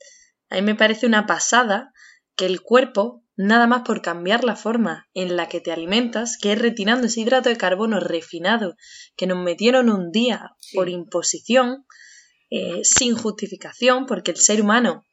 a 0.50 0.54
mí 0.56 0.62
me 0.62 0.74
parece 0.74 1.06
una 1.06 1.26
pasada 1.26 1.92
que 2.36 2.46
el 2.46 2.60
cuerpo, 2.60 3.22
nada 3.36 3.66
más 3.66 3.82
por 3.82 4.02
cambiar 4.02 4.44
la 4.44 4.56
forma 4.56 5.08
en 5.14 5.36
la 5.36 5.48
que 5.48 5.60
te 5.60 5.72
alimentas, 5.72 6.38
que 6.40 6.52
es 6.52 6.58
retirando 6.58 7.06
ese 7.06 7.20
hidrato 7.20 7.48
de 7.48 7.56
carbono 7.56 8.00
refinado 8.00 8.76
que 9.16 9.26
nos 9.26 9.42
metieron 9.42 9.90
un 9.90 10.10
día 10.10 10.56
por 10.74 10.88
imposición, 10.88 11.86
eh, 12.50 12.80
sin 12.82 13.16
justificación, 13.16 14.06
porque 14.06 14.30
el 14.30 14.36
ser 14.36 14.60
humano, 14.60 15.04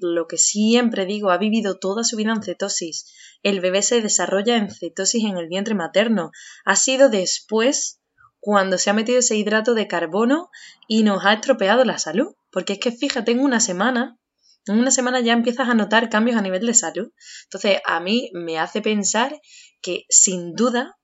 lo 0.00 0.26
que 0.26 0.38
siempre 0.38 1.06
digo, 1.06 1.30
ha 1.30 1.38
vivido 1.38 1.78
toda 1.78 2.04
su 2.04 2.16
vida 2.16 2.32
en 2.32 2.42
cetosis. 2.42 3.12
El 3.42 3.60
bebé 3.60 3.82
se 3.82 4.02
desarrolla 4.02 4.56
en 4.56 4.70
cetosis 4.70 5.24
en 5.24 5.36
el 5.36 5.48
vientre 5.48 5.74
materno. 5.74 6.30
Ha 6.64 6.76
sido 6.76 7.08
después 7.08 8.00
cuando 8.46 8.78
se 8.78 8.90
ha 8.90 8.92
metido 8.92 9.18
ese 9.18 9.34
hidrato 9.34 9.74
de 9.74 9.88
carbono 9.88 10.50
y 10.86 11.02
nos 11.02 11.24
ha 11.24 11.32
estropeado 11.32 11.84
la 11.84 11.98
salud. 11.98 12.36
Porque 12.52 12.74
es 12.74 12.78
que 12.78 12.92
fíjate, 12.92 13.32
en 13.32 13.40
una 13.40 13.58
semana, 13.58 14.20
en 14.66 14.78
una 14.78 14.92
semana 14.92 15.18
ya 15.18 15.32
empiezas 15.32 15.68
a 15.68 15.74
notar 15.74 16.10
cambios 16.10 16.36
a 16.36 16.42
nivel 16.42 16.64
de 16.64 16.72
salud. 16.72 17.10
Entonces, 17.46 17.80
a 17.84 17.98
mí 17.98 18.30
me 18.34 18.60
hace 18.60 18.82
pensar 18.82 19.40
que 19.82 20.04
sin 20.10 20.54
duda 20.54 20.96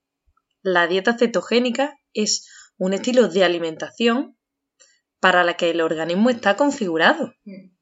la 0.63 0.87
dieta 0.87 1.19
cetogénica 1.19 1.99
es 2.15 2.47
un 2.79 2.93
estilo 2.93 3.27
de 3.27 3.43
alimentación 3.43 4.39
para 5.19 5.43
la 5.43 5.57
que 5.57 5.71
el 5.71 5.81
organismo 5.81 6.31
está 6.31 6.55
configurado. 6.57 7.35
Mm. 7.43 7.73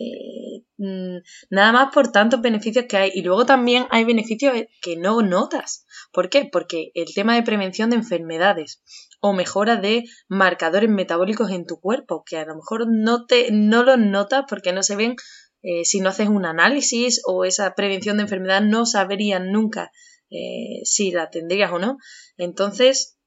Eh, 0.00 0.45
nada 0.78 1.72
más 1.72 1.92
por 1.92 2.12
tantos 2.12 2.40
beneficios 2.40 2.86
que 2.88 2.96
hay. 2.96 3.10
Y 3.14 3.22
luego 3.22 3.46
también 3.46 3.86
hay 3.90 4.04
beneficios 4.04 4.54
que 4.82 4.96
no 4.96 5.22
notas. 5.22 5.86
¿Por 6.12 6.28
qué? 6.28 6.48
Porque 6.50 6.90
el 6.94 7.12
tema 7.14 7.34
de 7.34 7.42
prevención 7.42 7.90
de 7.90 7.96
enfermedades 7.96 8.82
o 9.20 9.32
mejora 9.32 9.76
de 9.76 10.04
marcadores 10.28 10.90
metabólicos 10.90 11.50
en 11.50 11.66
tu 11.66 11.80
cuerpo, 11.80 12.24
que 12.24 12.36
a 12.36 12.44
lo 12.44 12.54
mejor 12.56 12.86
no, 12.88 13.26
te, 13.26 13.50
no 13.50 13.82
los 13.82 13.98
notas 13.98 14.44
porque 14.48 14.72
no 14.72 14.82
se 14.82 14.96
ven 14.96 15.16
eh, 15.62 15.84
si 15.84 16.00
no 16.00 16.10
haces 16.10 16.28
un 16.28 16.44
análisis 16.44 17.22
o 17.26 17.44
esa 17.44 17.74
prevención 17.74 18.18
de 18.18 18.24
enfermedad 18.24 18.62
no 18.62 18.86
sabrían 18.86 19.50
nunca 19.50 19.90
eh, 20.30 20.80
si 20.84 21.10
la 21.10 21.30
tendrías 21.30 21.72
o 21.72 21.78
no. 21.78 21.98
Entonces, 22.36 23.18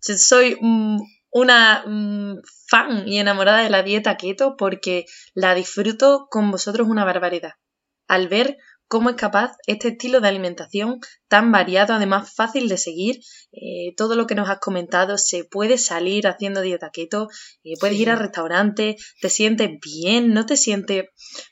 soy 0.00 0.56
una 1.32 1.82
mm, 1.86 2.42
fan 2.68 3.08
y 3.08 3.18
enamorada 3.18 3.62
de 3.62 3.70
la 3.70 3.82
dieta 3.82 4.16
keto 4.16 4.54
porque 4.56 5.06
la 5.34 5.54
disfruto 5.54 6.28
con 6.30 6.50
vosotros 6.50 6.86
una 6.86 7.04
barbaridad. 7.04 7.52
Al 8.06 8.28
ver 8.28 8.58
cómo 8.86 9.08
es 9.08 9.16
capaz 9.16 9.56
este 9.66 9.88
estilo 9.88 10.20
de 10.20 10.28
alimentación 10.28 11.00
tan 11.26 11.50
variado, 11.50 11.94
además 11.94 12.34
fácil 12.34 12.68
de 12.68 12.76
seguir, 12.76 13.20
eh, 13.50 13.94
todo 13.96 14.14
lo 14.16 14.26
que 14.26 14.34
nos 14.34 14.50
has 14.50 14.58
comentado, 14.58 15.16
se 15.16 15.44
puede 15.44 15.78
salir 15.78 16.26
haciendo 16.26 16.60
dieta 16.60 16.90
keto, 16.92 17.28
eh, 17.64 17.72
puedes 17.80 17.98
ir 17.98 18.10
al 18.10 18.18
restaurante, 18.18 18.96
te 19.22 19.30
sientes 19.30 19.70
bien, 19.82 20.34
no 20.34 20.44
te 20.44 20.58
sientes 20.58 21.06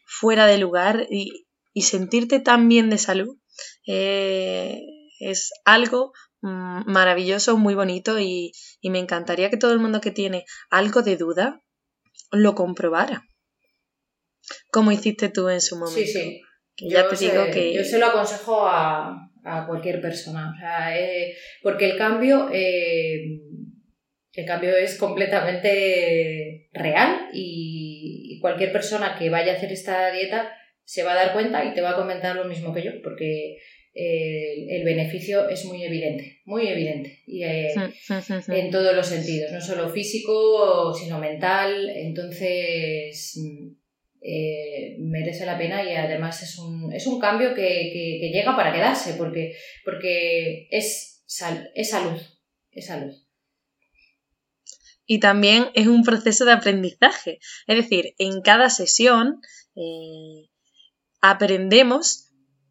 fuera 0.05 0.45
de 0.45 0.59
lugar 0.59 1.07
y, 1.11 1.47
sentirte 1.81 2.41
tan 2.41 2.69
bien 2.69 2.91
de 2.91 2.99
salud. 2.99 3.39
Eh, 3.87 4.83
es 5.19 5.51
algo 5.65 6.13
maravilloso, 6.43 7.57
muy 7.57 7.75
bonito 7.75 8.19
y, 8.19 8.53
me 8.83 8.99
encantaría 8.99 9.51
que 9.51 9.57
todo 9.57 9.73
el 9.73 9.79
mundo 9.79 10.01
que 10.01 10.11
tiene 10.11 10.45
algo 10.71 11.03
de 11.03 11.17
duda 11.17 11.63
lo 12.33 12.55
comprobara. 12.55 13.23
Como 14.73 14.93
hiciste 14.93 15.29
tú 15.29 15.49
en 15.49 15.61
su 15.61 15.77
momento. 15.77 16.01
Sí, 16.01 16.07
sí. 16.07 16.41
ya 16.77 17.09
te 17.09 17.17
digo 17.17 17.45
que... 17.53 17.75
Yo 17.75 17.85
se 17.85 17.99
lo 17.99 18.07
aconsejo 18.07 18.67
a, 18.67 19.27
cualquier 19.67 20.01
persona. 20.01 20.53
Eh, 20.95 21.35
porque 21.63 21.91
el 21.91 21.99
cambio, 21.99 22.49
eh, 22.53 23.41
el 24.33 24.47
cambio 24.47 24.77
es 24.77 24.97
completamente 24.99 26.69
real 26.73 27.29
y, 27.33 28.35
y 28.35 28.41
cualquier 28.41 28.73
persona 28.73 29.17
que 29.19 29.31
vaya 29.31 29.53
a 29.53 29.57
hacer 29.57 29.73
esta 29.73 30.11
dieta 30.11 30.53
se 30.85 31.03
va 31.05 31.13
a 31.13 31.17
dar 31.17 31.33
cuenta 31.33 31.65
y 31.65 31.73
te 31.75 31.83
va 31.83 31.91
a 31.91 31.97
comentar 31.97 32.35
lo 32.35 32.45
mismo 32.45 32.75
que 32.75 32.83
yo. 32.83 32.91
Porque 33.03 33.59
el 33.93 34.85
beneficio 34.85 35.49
es 35.49 35.65
muy 35.65 35.83
evidente, 35.83 36.41
muy 36.45 36.67
evidente, 36.69 37.23
y 37.27 37.43
eh, 37.43 37.73
en 38.49 38.71
todos 38.71 38.95
los 38.95 39.07
sentidos, 39.07 39.53
no 39.53 39.61
solo 39.61 39.89
físico, 39.91 40.95
sino 40.95 41.19
mental, 41.19 41.91
entonces 41.91 43.37
mm, 43.37 43.69
eh, 44.23 44.97
merece 45.01 45.47
la 45.47 45.59
pena 45.59 45.83
y 45.83 45.95
además 45.95 46.43
es 46.43 46.59
un, 46.59 46.93
es 46.93 47.07
un 47.07 47.19
cambio 47.19 47.55
que, 47.55 48.31
llega 48.33 48.55
para 48.55 48.73
quedarse, 48.73 49.15
porque, 49.15 49.57
porque 49.85 50.69
es, 50.71 51.25
es 51.75 51.91
salud, 51.91 52.21
es 52.71 52.87
salud. 52.87 53.15
Y 55.05 55.19
también 55.19 55.67
es 55.75 55.89
un 55.89 56.05
proceso 56.05 56.45
de 56.45 56.53
aprendizaje, 56.53 57.41
es 57.67 57.77
decir, 57.77 58.15
en 58.19 58.43
cada 58.43 58.71
sesión 58.71 59.41
eh, 59.75 60.49
aprendemos 61.21 62.30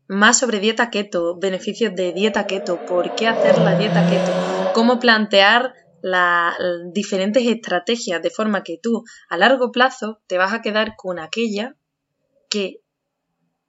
más 0.10 0.40
sobre 0.40 0.60
dieta 0.60 0.90
keto, 0.90 1.38
beneficios 1.38 1.94
de 1.96 2.14
dieta 2.14 2.48
keto, 2.48 2.84
por 2.88 3.14
qué 3.16 3.28
hacer 3.28 3.60
la 3.60 3.78
dieta 3.78 4.10
keto, 4.10 4.72
cómo 4.74 5.00
plantear 5.00 5.76
las 6.02 6.56
diferentes 6.92 7.46
estrategias 7.46 8.20
de 8.22 8.32
forma 8.32 8.64
que 8.64 8.80
tú 8.82 9.04
a 9.30 9.38
largo 9.38 9.72
plazo 9.72 10.20
te 10.26 10.40
vas 10.40 10.52
a 10.52 10.64
quedar 10.64 10.96
con 10.98 11.20
aquella 11.20 11.76
que 12.50 12.82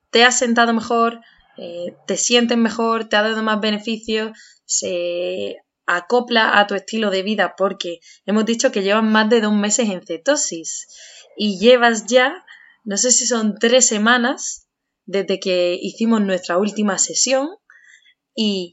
te 0.08 0.24
ha 0.24 0.32
sentado 0.32 0.72
mejor, 0.72 1.20
eh, 1.58 1.94
te 2.06 2.16
sientes 2.16 2.56
mejor, 2.56 3.04
te 3.04 3.16
ha 3.16 3.22
dado 3.22 3.42
más 3.42 3.60
beneficios, 3.60 4.30
se 4.64 5.56
acopla 5.84 6.58
a 6.58 6.66
tu 6.66 6.74
estilo 6.74 7.10
de 7.10 7.22
vida 7.22 7.54
porque 7.54 8.00
hemos 8.24 8.46
dicho 8.46 8.72
que 8.72 8.82
llevas 8.82 9.04
más 9.04 9.28
de 9.28 9.42
dos 9.42 9.52
meses 9.52 9.90
en 9.90 10.00
cetosis 10.06 10.86
y 11.36 11.58
llevas 11.58 12.06
ya, 12.06 12.46
no 12.84 12.96
sé 12.96 13.10
si 13.10 13.26
son 13.26 13.58
tres 13.58 13.86
semanas 13.86 14.69
desde 15.06 15.40
que 15.40 15.78
hicimos 15.80 16.20
nuestra 16.20 16.58
última 16.58 16.98
sesión 16.98 17.48
y 18.34 18.72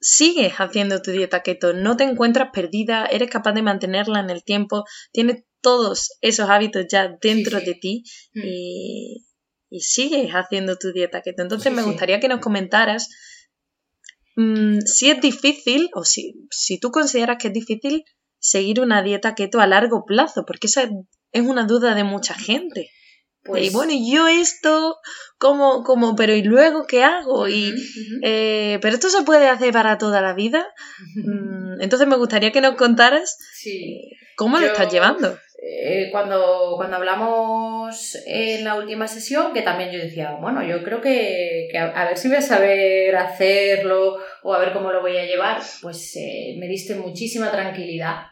sigues 0.00 0.54
haciendo 0.54 1.02
tu 1.02 1.10
dieta 1.10 1.42
keto, 1.42 1.72
no 1.74 1.96
te 1.96 2.04
encuentras 2.04 2.50
perdida, 2.52 3.06
eres 3.06 3.30
capaz 3.30 3.52
de 3.52 3.62
mantenerla 3.62 4.20
en 4.20 4.30
el 4.30 4.42
tiempo, 4.42 4.84
tienes 5.12 5.44
todos 5.60 6.16
esos 6.22 6.48
hábitos 6.48 6.86
ya 6.90 7.16
dentro 7.20 7.60
de 7.60 7.74
ti 7.74 8.04
mm. 8.34 8.40
y, 8.44 9.26
sigues 9.78 10.32
haciendo 10.32 10.76
tu 10.76 10.92
dieta 10.92 11.22
keto. 11.22 11.42
Entonces 11.42 11.72
me 11.72 11.82
gustaría 11.82 12.18
que 12.18 12.26
nos 12.26 12.40
comentaras 12.40 13.08
mm, 14.34 14.80
si 14.80 15.10
es 15.10 15.20
difícil 15.20 15.90
o 15.94 16.04
si, 16.04 16.48
si 16.50 16.80
tú 16.80 16.90
consideras 16.90 17.36
que 17.40 17.48
es 17.48 17.54
difícil 17.54 18.04
seguir 18.40 18.80
una 18.80 19.02
dieta 19.02 19.36
keto 19.36 19.60
a 19.60 19.68
largo 19.68 20.04
plazo, 20.04 20.44
porque 20.44 20.66
esa 20.66 20.90
es 21.30 21.42
una 21.42 21.66
duda 21.66 21.94
de 21.94 22.02
mucha 22.02 22.34
gente. 22.34 22.90
Pues... 23.42 23.64
Y 23.64 23.70
bueno, 23.70 23.92
y 23.92 24.12
yo 24.12 24.28
esto, 24.28 24.98
como, 25.38 25.82
como, 25.82 26.14
pero 26.14 26.34
¿y 26.34 26.42
luego 26.42 26.86
qué 26.86 27.02
hago? 27.02 27.48
Y, 27.48 27.72
eh, 28.22 28.78
pero 28.82 28.94
esto 28.94 29.08
se 29.08 29.22
puede 29.22 29.48
hacer 29.48 29.72
para 29.72 29.98
toda 29.98 30.20
la 30.20 30.34
vida. 30.34 30.66
Mm, 31.14 31.80
entonces 31.80 32.06
me 32.06 32.16
gustaría 32.16 32.52
que 32.52 32.60
nos 32.60 32.74
contaras 32.74 33.38
cómo 34.36 34.58
lo 34.58 34.66
estás 34.66 34.92
llevando. 34.92 35.38
eh, 35.62 36.08
cuando, 36.10 36.74
cuando 36.76 36.96
hablamos 36.96 38.16
en 38.26 38.64
la 38.64 38.76
última 38.76 39.06
sesión, 39.06 39.52
que 39.52 39.62
también 39.62 39.90
yo 39.90 39.98
decía, 39.98 40.36
bueno, 40.40 40.62
yo 40.62 40.82
creo 40.82 41.00
que, 41.00 41.70
a, 41.76 42.04
ver 42.06 42.16
si 42.16 42.28
voy 42.28 42.38
a 42.38 42.42
saber 42.42 43.14
hacerlo 43.16 44.18
o 44.42 44.54
a 44.54 44.58
ver 44.58 44.72
cómo 44.72 44.90
lo 44.92 45.00
voy 45.00 45.16
a 45.16 45.26
llevar, 45.26 45.60
pues 45.82 46.16
eh, 46.16 46.56
me 46.58 46.66
diste 46.66 46.94
muchísima 46.94 47.50
tranquilidad, 47.50 48.26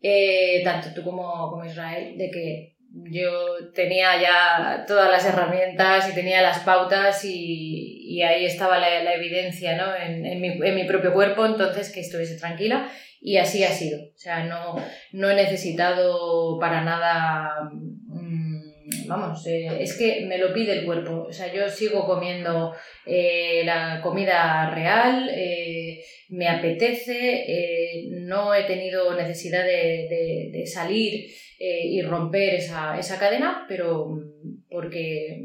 eh, 0.00 0.62
tanto 0.64 0.88
tú 0.94 1.02
como, 1.02 1.50
como 1.50 1.64
Israel, 1.64 2.16
de 2.16 2.30
que 2.30 2.73
yo 3.10 3.72
tenía 3.74 4.20
ya 4.20 4.84
todas 4.86 5.10
las 5.10 5.26
herramientas 5.26 6.08
y 6.08 6.14
tenía 6.14 6.42
las 6.42 6.60
pautas 6.60 7.24
y, 7.24 8.04
y 8.06 8.22
ahí 8.22 8.44
estaba 8.44 8.78
la, 8.78 9.14
evidencia 9.14 9.76
¿no? 9.76 9.94
en, 9.94 10.24
en, 10.24 10.40
mi, 10.40 10.48
en 10.48 10.74
mi 10.74 10.84
propio 10.84 11.12
cuerpo, 11.12 11.44
entonces 11.44 11.92
que 11.92 12.00
estuviese 12.00 12.38
tranquila 12.38 12.88
y 13.24 13.38
así 13.38 13.64
ha 13.64 13.70
sido. 13.70 13.98
O 14.04 14.18
sea, 14.18 14.44
no, 14.44 14.76
no 15.12 15.30
he 15.30 15.34
necesitado 15.34 16.58
para 16.60 16.84
nada, 16.84 17.70
mm, 17.72 19.08
vamos, 19.08 19.46
eh, 19.46 19.78
es 19.80 19.96
que 19.96 20.26
me 20.26 20.36
lo 20.36 20.52
pide 20.52 20.72
el 20.72 20.84
cuerpo. 20.84 21.24
O 21.28 21.32
sea, 21.32 21.50
yo 21.50 21.66
sigo 21.70 22.04
comiendo 22.04 22.74
eh, 23.06 23.62
la 23.64 24.02
comida 24.02 24.70
real, 24.74 25.30
eh, 25.30 25.83
me 26.28 26.48
apetece, 26.48 28.06
no 28.10 28.54
he 28.54 28.64
tenido 28.64 29.14
necesidad 29.16 29.64
de, 29.64 30.64
salir 30.66 31.26
y 31.58 32.02
romper 32.02 32.54
esa, 32.54 32.98
esa 32.98 33.18
cadena, 33.18 33.64
pero 33.68 34.08
mm, 34.08 34.64
porque 34.68 35.38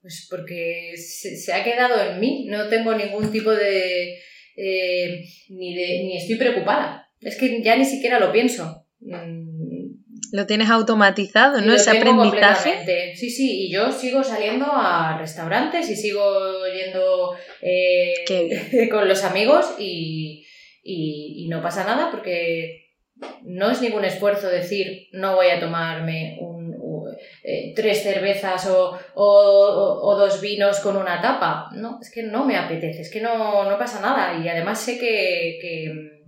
pues 0.00 0.26
porque 0.28 0.94
se, 0.96 1.52
ha 1.52 1.62
quedado 1.62 2.10
en 2.10 2.18
mí, 2.18 2.46
no 2.48 2.68
tengo 2.68 2.94
ningún 2.94 3.30
tipo 3.30 3.52
de... 3.52 4.18
ni, 5.48 5.74
de, 5.74 5.86
ni 6.04 6.16
estoy 6.16 6.36
preocupada. 6.36 7.08
Es 7.20 7.38
que 7.38 7.62
ya 7.62 7.76
ni 7.76 7.84
siquiera 7.84 8.18
lo 8.18 8.32
pienso. 8.32 8.84
Mm. 8.98 9.41
Lo 10.32 10.46
tienes 10.46 10.70
automatizado, 10.70 11.60
¿no? 11.60 11.74
Ese 11.74 11.90
aprendizaje. 11.90 13.14
Sí, 13.14 13.28
sí, 13.28 13.66
y 13.66 13.70
yo 13.70 13.92
sigo 13.92 14.24
saliendo 14.24 14.64
a 14.66 15.18
restaurantes 15.18 15.90
y 15.90 15.94
sigo 15.94 16.22
yendo 16.66 17.36
eh, 17.60 18.88
con 18.90 19.06
los 19.08 19.24
amigos 19.24 19.74
y, 19.78 20.46
no 21.50 21.62
pasa 21.62 21.84
nada 21.84 22.10
porque 22.10 22.94
no 23.42 23.70
es 23.70 23.82
ningún 23.82 24.06
esfuerzo 24.06 24.48
decir 24.48 25.08
no 25.12 25.36
voy 25.36 25.48
a 25.48 25.60
tomarme 25.60 26.38
un, 26.40 26.72
eh, 27.44 27.74
tres 27.76 28.02
cervezas 28.02 28.66
o, 28.68 28.98
o, 29.14 30.16
dos 30.16 30.40
vinos 30.40 30.80
con 30.80 30.96
una 30.96 31.20
tapa. 31.20 31.68
No, 31.74 31.98
es 32.00 32.10
que 32.10 32.22
no 32.22 32.46
me 32.46 32.56
apetece, 32.56 33.02
es 33.02 33.10
que 33.10 33.20
no, 33.20 33.68
no 33.68 33.78
pasa 33.78 34.00
nada 34.00 34.42
y 34.42 34.48
además 34.48 34.80
sé 34.80 34.98
que 34.98 36.22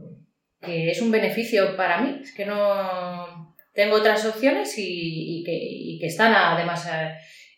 que 0.64 0.90
es 0.90 1.00
un 1.00 1.10
beneficio 1.10 1.76
para 1.76 2.00
mí, 2.00 2.20
es 2.22 2.34
que 2.34 2.46
no 2.46 3.53
tengo 3.74 3.96
otras 3.96 4.24
opciones 4.24 4.72
y, 4.78 5.42
que, 5.44 6.06
están 6.06 6.32
además 6.34 6.88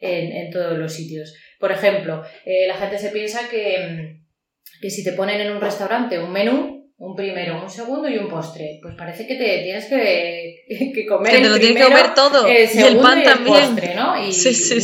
eh, 0.01 0.31
en, 0.33 0.51
todos 0.51 0.79
los 0.79 0.93
sitios. 0.93 1.35
Por 1.61 1.73
ejemplo, 1.73 2.23
eh, 2.45 2.67
la 2.67 2.75
gente 2.75 2.99
se 2.99 3.11
piensa 3.11 3.49
que, 3.49 4.19
que 4.81 4.91
si 4.91 5.05
te 5.05 5.13
ponen 5.13 5.41
en 5.41 5.53
un 5.53 5.61
restaurante 5.61 6.19
un 6.19 6.33
menú, 6.33 6.77
un 6.99 7.15
primero, 7.15 7.63
un 7.63 7.69
segundo 7.69 8.09
y 8.09 8.17
un 8.17 8.29
postre. 8.29 8.79
Pues 8.81 8.95
parece 8.97 9.27
que 9.27 9.37
te 9.37 9.59
tienes 9.63 9.85
que, 9.85 10.65
que 10.95 11.07
comer 11.07 11.33
que 11.33 11.43
te 11.43 11.49
lo 11.49 11.59
tienes 11.59 11.77
que 11.77 11.85
comer 11.85 12.15
todo. 12.15 12.47
El 12.47 12.69
y 12.73 12.83
el 12.83 12.97
pan 12.97 13.23
también. 13.23 13.67
postre, 13.67 13.95
¿no? 13.95 14.17
Y 14.17 14.29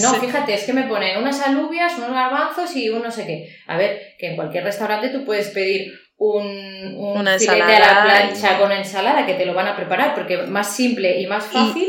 no, 0.03 0.14
fíjate, 0.14 0.55
es 0.55 0.64
que 0.64 0.73
me 0.75 0.85
ponen 0.85 1.18
unas 1.18 1.40
alubias, 1.40 1.97
unos 1.97 2.12
garbanzos 2.12 2.77
y 2.77 2.90
un 2.90 3.03
no 3.03 3.11
sé 3.11 3.27
qué. 3.27 3.49
A 3.66 3.79
ver, 3.79 4.14
que 4.18 4.29
en 4.29 4.37
cualquier 4.37 4.64
restaurante 4.64 5.09
tú 5.09 5.25
puedes 5.25 5.49
pedir 5.49 5.92
un, 6.22 6.94
un 6.96 7.26
filete 7.38 7.74
a 7.76 7.80
la 7.80 8.04
plancha 8.04 8.58
con 8.58 8.70
ensalada 8.70 9.26
que 9.26 9.35
te 9.35 9.44
lo 9.44 9.54
van 9.54 9.66
a 9.66 9.76
preparar 9.76 10.14
porque 10.14 10.38
más 10.38 10.76
simple 10.76 11.20
y 11.20 11.26
más 11.26 11.44
fácil, 11.46 11.88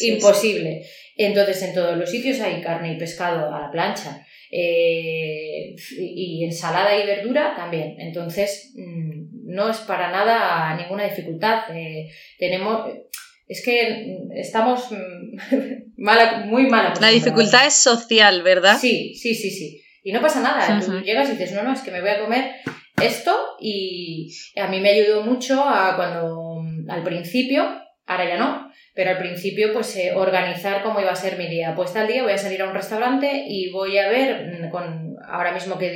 imposible. 0.00 0.84
Entonces 1.16 1.62
en 1.62 1.74
todos 1.74 1.96
los 1.96 2.10
sitios 2.10 2.40
hay 2.40 2.60
carne 2.60 2.92
y 2.92 2.98
pescado 2.98 3.54
a 3.54 3.60
la 3.60 3.70
plancha 3.70 4.26
eh, 4.50 5.76
y, 5.96 6.44
ensalada 6.44 6.96
y 7.00 7.06
verdura 7.06 7.54
también. 7.56 7.94
Entonces 8.00 8.72
mm, 8.74 9.52
no 9.54 9.70
es 9.70 9.78
para 9.78 10.10
nada 10.10 10.76
ninguna 10.76 11.04
dificultad. 11.04 11.64
Eh, 11.72 12.08
tenemos 12.36 12.88
es 13.46 13.64
que 13.64 14.18
estamos 14.34 14.88
mala, 15.96 16.44
muy 16.46 16.66
mal 16.66 16.94
La 17.00 17.08
dificultad 17.08 17.66
es 17.66 17.74
social, 17.74 18.42
¿verdad? 18.42 18.76
Sí, 18.78 19.14
sí, 19.14 19.36
sí, 19.36 19.50
sí. 19.50 19.82
Y 20.02 20.12
no 20.12 20.20
pasa 20.20 20.40
nada. 20.40 20.80
Tú 20.84 21.00
llegas 21.00 21.28
y 21.28 21.32
dices, 21.32 21.52
no, 21.52 21.62
no, 21.62 21.72
es 21.72 21.80
que 21.80 21.90
me 21.90 22.00
voy 22.00 22.10
a 22.10 22.20
comer 22.20 22.54
esto 23.02 23.34
y 23.60 24.32
a 24.56 24.68
mí 24.68 24.80
me 24.80 24.90
ayudó 24.90 25.22
mucho 25.22 25.62
a 25.62 25.96
cuando 25.96 26.62
al 26.88 27.02
principio, 27.02 27.64
ahora 28.06 28.28
ya 28.28 28.38
no, 28.38 28.72
pero 28.94 29.10
al 29.10 29.18
principio 29.18 29.72
pues 29.72 29.94
eh, 29.96 30.12
organizar 30.14 30.82
cómo 30.82 31.00
iba 31.00 31.12
a 31.12 31.16
ser 31.16 31.38
mi 31.38 31.46
día. 31.46 31.74
Pues 31.76 31.92
tal 31.92 32.08
día 32.08 32.22
voy 32.22 32.32
a 32.32 32.38
salir 32.38 32.62
a 32.62 32.68
un 32.68 32.74
restaurante 32.74 33.44
y 33.46 33.70
voy 33.70 33.96
a 33.98 34.08
ver 34.08 34.64
mm, 34.64 34.70
con 34.70 35.14
ahora 35.24 35.52
mismo 35.52 35.78
que 35.78 35.90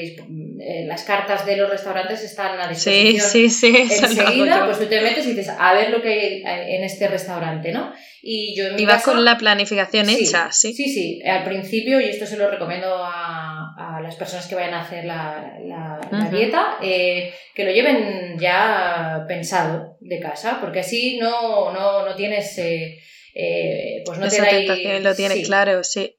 eh, 0.64 0.84
las 0.86 1.02
cartas 1.02 1.44
de 1.44 1.56
los 1.56 1.68
restaurantes 1.68 2.22
están 2.22 2.60
a 2.60 2.68
disposición. 2.68 3.28
Sí, 3.28 3.50
sí, 3.50 3.72
sí. 3.88 3.96
Enseguida, 4.04 4.64
pues 4.64 4.78
tú 4.78 4.86
te 4.86 5.00
metes 5.00 5.26
y 5.26 5.30
dices, 5.30 5.52
a 5.58 5.74
ver 5.74 5.90
lo 5.90 6.00
que 6.00 6.08
hay 6.08 6.42
eh, 6.42 6.76
en 6.76 6.84
este 6.84 7.08
restaurante, 7.08 7.72
¿no? 7.72 7.92
Y 8.22 8.56
yo 8.56 8.68
en 8.68 8.76
mi 8.76 8.86
vas 8.86 9.02
con 9.02 9.24
la 9.24 9.36
planificación 9.36 10.08
hecha, 10.08 10.52
sí. 10.52 10.72
Sí, 10.72 10.88
sí. 10.88 11.22
Al 11.24 11.42
principio, 11.42 12.00
y 12.00 12.04
esto 12.04 12.26
se 12.26 12.36
lo 12.36 12.48
recomiendo 12.48 13.02
a, 13.04 13.74
a 13.76 14.00
las 14.00 14.14
personas 14.14 14.46
que 14.46 14.54
vayan 14.54 14.74
a 14.74 14.82
hacer 14.82 15.04
la, 15.04 15.58
la, 15.64 16.30
dieta, 16.30 16.76
eh, 16.80 17.34
que 17.54 17.64
lo 17.64 17.72
lleven 17.72 18.38
ya 18.38 19.24
pensado 19.26 19.96
de 20.00 20.20
casa, 20.20 20.58
porque 20.60 20.80
así 20.80 21.18
no, 21.18 21.72
no, 21.72 22.06
no 22.06 22.14
tienes... 22.14 22.54
pues 22.54 24.18
no 24.18 24.26
Esa 24.26 24.44
te 24.44 25.00
lo 25.00 25.14
tienes 25.16 25.46
claro, 25.46 25.82
sí. 25.82 26.16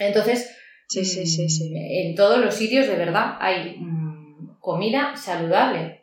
Entonces, 0.00 0.50
Sí, 0.88 1.04
sí, 1.04 1.26
sí, 1.26 1.48
sí. 1.48 1.70
Mm, 1.70 1.76
en 1.76 2.14
todos 2.14 2.38
los 2.38 2.54
sitios 2.54 2.86
de 2.86 2.96
verdad 2.96 3.36
hay 3.40 3.76
mm, 3.78 4.58
comida 4.60 5.16
saludable. 5.16 6.02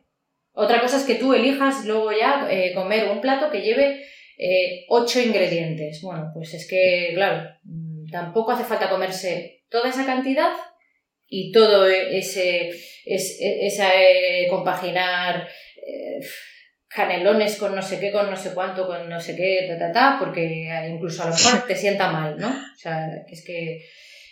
Otra 0.53 0.81
cosa 0.81 0.97
es 0.97 1.03
que 1.03 1.15
tú 1.15 1.33
elijas 1.33 1.85
luego 1.85 2.11
ya 2.11 2.47
eh, 2.49 2.73
comer 2.73 3.09
un 3.09 3.21
plato 3.21 3.49
que 3.49 3.61
lleve 3.61 4.03
eh, 4.37 4.85
ocho 4.89 5.19
ingredientes. 5.21 6.01
Bueno, 6.01 6.31
pues 6.33 6.53
es 6.53 6.67
que, 6.67 7.11
claro, 7.13 7.49
mm, 7.63 8.09
tampoco 8.11 8.51
hace 8.51 8.63
falta 8.63 8.89
comerse 8.89 9.63
toda 9.69 9.89
esa 9.89 10.05
cantidad 10.05 10.51
y 11.27 11.51
todo 11.51 11.87
ese, 11.87 12.71
ese, 13.05 13.65
ese 13.65 14.47
compaginar 14.49 15.47
canelones 16.93 17.55
con 17.55 17.75
no 17.75 17.81
sé 17.81 17.99
qué, 17.99 18.11
con 18.11 18.29
no 18.29 18.35
sé 18.35 18.53
cuánto, 18.53 18.85
con 18.85 19.07
no 19.09 19.19
sé 19.19 19.35
qué, 19.35 19.65
ta, 19.67 19.79
ta, 19.79 19.91
ta, 19.91 20.17
porque 20.19 20.69
incluso 20.89 21.23
a 21.23 21.29
lo 21.29 21.33
mejor 21.33 21.67
te 21.67 21.75
sienta 21.75 22.11
mal, 22.11 22.37
¿no? 22.37 22.49
O 22.49 22.77
sea, 22.77 23.07
que 23.27 23.33
es 23.33 23.45
que 23.45 23.85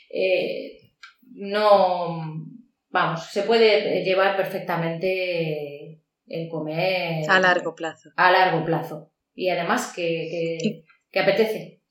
eh, 0.09 0.93
no, 1.31 2.45
vamos, 2.89 3.25
se 3.31 3.43
puede 3.43 4.03
llevar 4.03 4.35
perfectamente 4.35 6.01
el 6.27 6.49
comer 6.49 7.29
a 7.29 7.39
largo 7.39 7.75
plazo. 7.75 8.11
A 8.15 8.31
largo 8.31 8.65
plazo. 8.65 9.11
Y 9.33 9.49
además 9.49 9.93
que, 9.95 10.83
que, 11.11 11.19
apetece. 11.19 11.81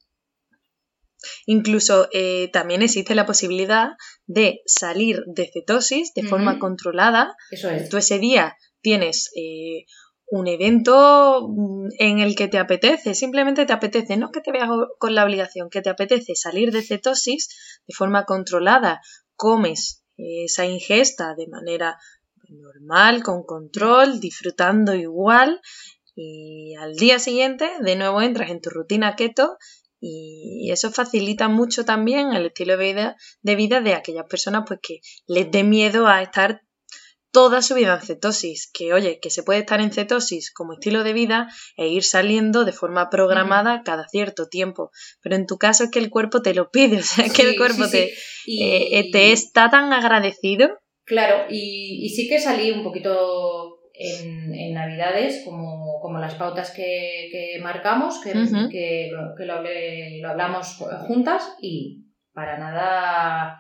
Incluso 1.46 2.08
eh, 2.12 2.48
también 2.52 2.82
existe 2.82 3.14
la 3.14 3.26
posibilidad 3.26 3.90
de 4.26 4.60
salir 4.66 5.24
de 5.26 5.50
cetosis 5.52 6.12
de 6.14 6.22
forma 6.22 6.58
controlada. 6.58 7.34
Eso 7.50 7.70
es. 7.70 7.88
Tú 7.88 7.96
ese 7.96 8.18
día 8.18 8.56
tienes 8.80 9.30
eh, 9.34 9.86
un 10.30 10.46
evento 10.46 11.48
mm, 11.48 11.88
en 11.98 12.18
el 12.20 12.34
que 12.34 12.48
te 12.48 12.58
apetece, 12.58 13.14
simplemente 13.14 13.66
te 13.66 13.72
apetece, 13.72 14.16
no 14.16 14.30
que 14.30 14.40
te 14.40 14.52
veas 14.52 14.68
con 14.98 15.14
la 15.14 15.24
obligación, 15.24 15.70
que 15.70 15.82
te 15.82 15.90
apetece 15.90 16.34
salir 16.34 16.72
de 16.72 16.82
cetosis 16.82 17.80
de 17.86 17.94
forma 17.94 18.24
controlada, 18.24 19.00
comes 19.36 20.04
esa 20.16 20.66
ingesta 20.66 21.34
de 21.34 21.46
manera 21.46 21.98
normal, 22.48 23.22
con 23.22 23.44
control, 23.44 24.20
disfrutando 24.20 24.94
igual 24.94 25.60
y 26.14 26.74
al 26.74 26.94
día 26.94 27.18
siguiente 27.18 27.70
de 27.80 27.96
nuevo 27.96 28.20
entras 28.20 28.50
en 28.50 28.60
tu 28.60 28.70
rutina 28.70 29.14
keto 29.16 29.56
y 30.00 30.70
eso 30.70 30.90
facilita 30.90 31.48
mucho 31.48 31.84
también 31.84 32.32
el 32.32 32.46
estilo 32.46 32.76
de 32.76 32.84
vida 32.84 33.16
de, 33.42 33.56
vida 33.56 33.80
de 33.80 33.94
aquellas 33.94 34.26
personas 34.28 34.64
pues 34.66 34.80
que 34.82 35.00
les 35.26 35.50
dé 35.50 35.64
miedo 35.64 36.06
a 36.06 36.22
estar 36.22 36.62
toda 37.30 37.62
su 37.62 37.74
vida 37.74 37.94
en 37.94 38.06
cetosis, 38.06 38.70
que 38.72 38.92
oye, 38.92 39.18
que 39.20 39.30
se 39.30 39.42
puede 39.42 39.60
estar 39.60 39.80
en 39.80 39.92
cetosis 39.92 40.52
como 40.52 40.74
estilo 40.74 41.04
de 41.04 41.12
vida 41.12 41.48
e 41.76 41.88
ir 41.88 42.02
saliendo 42.02 42.64
de 42.64 42.72
forma 42.72 43.10
programada 43.10 43.82
cada 43.84 44.08
cierto 44.08 44.48
tiempo, 44.48 44.90
pero 45.22 45.36
en 45.36 45.46
tu 45.46 45.58
caso 45.58 45.84
es 45.84 45.90
que 45.90 45.98
el 45.98 46.10
cuerpo 46.10 46.42
te 46.42 46.54
lo 46.54 46.70
pide, 46.70 46.98
o 47.00 47.02
sea, 47.02 47.26
que 47.28 47.42
el 47.42 47.56
cuerpo 47.56 47.88
te, 47.88 48.12
eh, 48.46 49.10
te 49.12 49.32
está 49.32 49.70
tan 49.70 49.92
agradecido. 49.92 50.78
Claro, 51.04 51.46
y, 51.48 52.08
sí 52.14 52.28
que 52.28 52.38
salí 52.38 52.70
un 52.70 52.84
poquito 52.84 53.78
en, 53.94 54.74
Navidades, 54.74 55.42
como, 55.44 56.00
como, 56.00 56.18
las 56.18 56.34
pautas 56.34 56.70
que, 56.70 57.58
marcamos, 57.62 58.20
que, 58.20 58.32
que, 58.70 59.10
lo, 59.46 60.28
hablamos 60.28 60.76
juntas 61.06 61.56
y 61.60 62.04
para 62.32 62.58
nada 62.58 63.58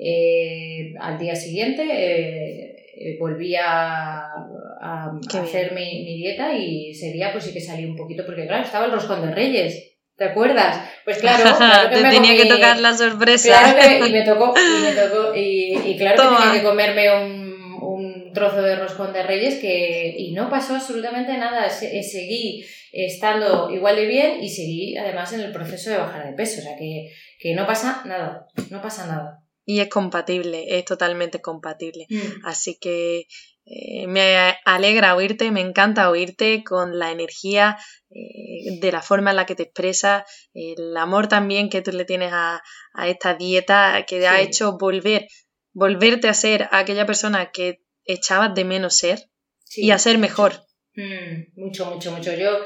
eh, 0.00 0.94
al 1.00 1.18
día 1.18 1.34
siguiente 1.34 1.82
eh, 1.82 2.67
eh, 3.00 3.16
volví 3.18 3.54
a, 3.56 4.26
hacer 5.40 5.72
mi, 5.72 6.04
mi 6.04 6.16
dieta 6.16 6.52
y 6.52 6.90
ese 6.90 7.12
día 7.12 7.32
pues 7.32 7.44
sí 7.44 7.52
que 7.52 7.60
salí 7.60 7.84
un 7.84 7.96
poquito, 7.96 8.24
porque 8.26 8.46
claro, 8.46 8.64
estaba 8.64 8.86
el 8.86 8.92
roscón 8.92 9.22
de 9.26 9.34
Reyes. 9.34 9.84
¿Te 10.16 10.24
acuerdas? 10.24 10.80
Pues 11.04 11.18
claro, 11.18 11.44
claro 11.56 11.88
que 11.90 11.96
Te 11.96 12.02
me 12.02 12.10
tenía 12.10 12.36
que 12.36 12.46
tocar 12.46 12.78
la 12.80 12.92
sorpresa. 12.96 13.48
Claro 13.60 13.78
que, 13.78 14.08
y 14.08 14.12
me 14.12 14.22
tocó, 14.24 14.52
y 14.58 14.82
me 14.82 14.92
tocó, 15.00 15.34
y, 15.34 15.78
y 15.92 15.96
claro 15.96 16.16
Toma. 16.22 16.36
que 16.38 16.42
tenía 16.44 16.60
que 16.60 16.66
comerme 16.66 17.14
un, 17.24 17.78
un 17.80 18.32
trozo 18.32 18.60
de 18.62 18.76
roscón 18.76 19.12
de 19.12 19.22
reyes 19.22 19.60
que, 19.60 20.14
y 20.18 20.32
no 20.32 20.50
pasó 20.50 20.74
absolutamente 20.74 21.36
nada, 21.38 21.70
Se- 21.70 21.96
eh, 21.98 22.02
seguí 22.02 22.64
estando 22.92 23.70
igual 23.70 23.94
de 23.96 24.06
bien 24.06 24.42
y 24.42 24.48
seguí 24.48 24.96
además 24.96 25.32
en 25.34 25.40
el 25.40 25.52
proceso 25.52 25.90
de 25.90 25.98
bajar 25.98 26.26
de 26.26 26.32
peso, 26.32 26.60
o 26.60 26.64
sea 26.64 26.76
que, 26.76 27.10
que 27.38 27.54
no 27.54 27.66
pasa 27.66 28.02
nada, 28.06 28.46
no 28.70 28.82
pasa 28.82 29.06
nada. 29.06 29.38
Y 29.70 29.80
es 29.80 29.88
compatible, 29.90 30.64
es 30.78 30.84
totalmente 30.86 31.42
compatible. 31.42 32.06
Mm. 32.08 32.46
Así 32.46 32.78
que 32.80 33.26
eh, 33.66 34.06
me 34.06 34.56
alegra 34.64 35.14
oírte, 35.14 35.50
me 35.50 35.60
encanta 35.60 36.08
oírte 36.08 36.64
con 36.64 36.98
la 36.98 37.10
energía 37.12 37.76
eh, 38.08 38.78
de 38.80 38.90
la 38.92 39.02
forma 39.02 39.28
en 39.30 39.36
la 39.36 39.44
que 39.44 39.54
te 39.56 39.64
expresas, 39.64 40.22
el 40.54 40.96
amor 40.96 41.28
también 41.28 41.68
que 41.68 41.82
tú 41.82 41.92
le 41.92 42.06
tienes 42.06 42.30
a, 42.32 42.62
a 42.94 43.08
esta 43.08 43.34
dieta 43.34 44.06
que 44.08 44.26
ha 44.26 44.38
Sí. 44.38 44.44
hecho 44.46 44.78
volver, 44.78 45.26
volverte 45.74 46.28
a 46.28 46.34
ser 46.34 46.66
aquella 46.72 47.04
persona 47.04 47.50
que 47.52 47.82
echabas 48.06 48.54
de 48.54 48.64
menos 48.64 48.96
ser 48.96 49.18
Sí, 49.64 49.84
y 49.84 49.90
a 49.90 49.98
ser 49.98 50.16
mejor. 50.16 50.52
Mm, 50.94 51.60
mucho, 51.60 51.84
mucho, 51.92 52.10
mucho. 52.12 52.32
Yo, 52.34 52.58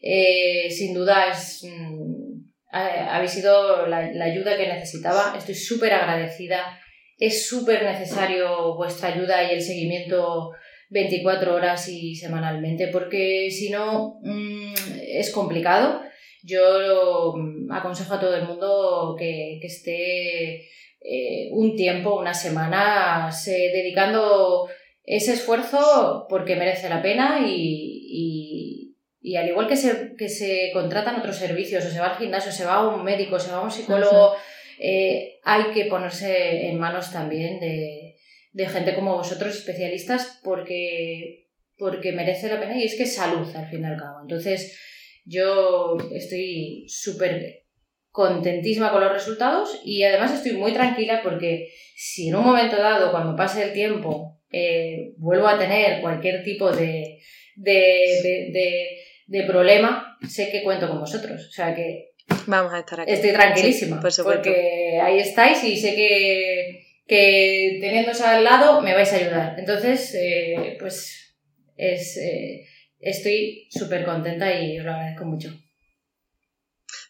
eh, 0.00 0.70
sin 0.70 0.94
duda, 0.94 1.32
es, 1.32 1.64
mm, 1.64 2.33
ha- 2.33 2.33
habéis 2.74 3.32
sido 3.32 3.86
la, 3.86 4.10
la 4.12 4.24
ayuda 4.24 4.56
que 4.56 4.68
necesitaba. 4.68 5.34
Estoy 5.36 5.54
súper 5.54 5.92
agradecida. 5.92 6.78
Es 7.18 7.46
súper 7.48 7.84
necesario 7.84 8.74
vuestra 8.76 9.08
ayuda 9.08 9.44
y 9.44 9.54
el 9.54 9.62
seguimiento 9.62 10.50
24 10.90 11.54
horas 11.54 11.88
y 11.88 12.14
semanalmente, 12.14 12.88
porque 12.88 13.50
si 13.50 13.70
no, 13.70 14.20
mm, 14.22 14.74
es 15.08 15.30
complicado. 15.32 16.00
Yo 16.42 17.34
mm, 17.36 17.72
aconsejo 17.72 18.14
a 18.14 18.20
todo 18.20 18.36
el 18.36 18.46
mundo 18.46 19.16
que, 19.18 19.58
que 19.60 19.66
esté 19.66 20.68
eh, 21.00 21.50
un 21.52 21.76
tiempo, 21.76 22.18
unas 22.18 22.40
semanas, 22.40 23.46
eh, 23.48 23.70
dedicando 23.74 24.68
ese 25.04 25.34
esfuerzo 25.34 26.26
porque 26.30 26.56
merece 26.56 26.88
la 26.88 27.02
pena 27.02 27.40
y, 27.46 27.93
y- 29.28 29.36
al 29.36 29.48
igual 29.48 29.66
que 29.70 29.76
se, 29.76 29.90
que 30.18 30.28
se 30.28 30.70
contratan 30.72 31.16
otros 31.20 31.36
servicios, 31.44 31.84
o 31.84 31.90
se 31.90 32.00
va 32.00 32.08
al 32.12 32.18
gimnasio, 32.18 32.52
se 32.52 32.64
va 32.68 32.74
a 32.74 32.88
un 32.94 33.02
médico, 33.10 33.38
se 33.38 33.50
va 33.52 33.58
a 33.58 33.64
un 33.68 33.70
psicólogo, 33.70 34.34
eh, 34.78 35.38
hay 35.44 35.64
que 35.74 35.86
ponerse 35.86 36.30
en 36.68 36.78
manos 36.78 37.10
también 37.12 37.58
de, 37.60 38.16
de 38.52 38.66
gente 38.74 38.94
como 38.94 39.16
vosotros, 39.16 39.54
especialistas, 39.56 40.40
porque, 40.44 41.48
porque 41.76 42.12
merece 42.12 42.48
la 42.48 42.60
pena 42.60 42.76
y 42.78 42.84
es 42.84 42.94
que 42.96 43.04
es 43.04 43.14
salud 43.14 43.48
al 43.56 43.68
fin 43.70 43.82
y 43.82 43.86
al 43.86 43.96
cabo. 43.96 44.18
Entonces, 44.22 44.78
yo 45.24 45.96
estoy 46.12 46.84
súper 46.88 47.62
contentísima 48.10 48.92
con 48.92 49.00
los 49.02 49.12
resultados 49.12 49.80
y 49.84 50.02
además 50.04 50.32
estoy 50.34 50.52
muy 50.52 50.72
tranquila 50.72 51.20
porque 51.22 51.68
si 51.96 52.28
en 52.28 52.36
un 52.36 52.44
momento 52.44 52.76
dado, 52.76 53.10
cuando 53.10 53.34
pase 53.36 53.62
el 53.64 53.72
tiempo, 53.72 54.40
eh, 54.52 55.14
vuelvo 55.16 55.48
a 55.48 55.58
tener 55.58 56.00
cualquier 56.00 56.44
tipo 56.44 56.70
de, 56.70 57.18
de, 57.56 57.72
de, 58.22 58.50
de- 58.52 58.88
de 59.26 59.42
problema, 59.44 60.18
sé 60.28 60.50
que 60.50 60.62
cuento 60.62 60.88
con 60.88 61.00
vosotros. 61.00 61.46
O 61.48 61.52
sea 61.52 61.74
que 61.74 62.10
Vamos 62.46 62.72
a 62.72 62.78
estar 62.80 63.00
aquí. 63.00 63.12
estoy 63.12 63.32
tranquilísima. 63.32 63.96
Sí, 63.96 64.02
por 64.02 64.12
supuesto. 64.12 64.42
Porque 64.44 65.00
ahí 65.02 65.18
estáis 65.18 65.62
y 65.64 65.76
sé 65.76 65.94
que, 65.94 66.86
que 67.06 67.78
teniéndose 67.80 68.24
al 68.24 68.44
lado 68.44 68.80
me 68.80 68.94
vais 68.94 69.12
a 69.12 69.16
ayudar. 69.16 69.58
Entonces, 69.58 70.14
eh, 70.14 70.76
pues 70.78 71.36
es, 71.76 72.16
eh, 72.16 72.66
estoy 73.00 73.66
súper 73.70 74.04
contenta 74.04 74.58
y 74.58 74.78
os 74.78 74.84
lo 74.84 74.92
agradezco 74.92 75.24
mucho. 75.26 75.50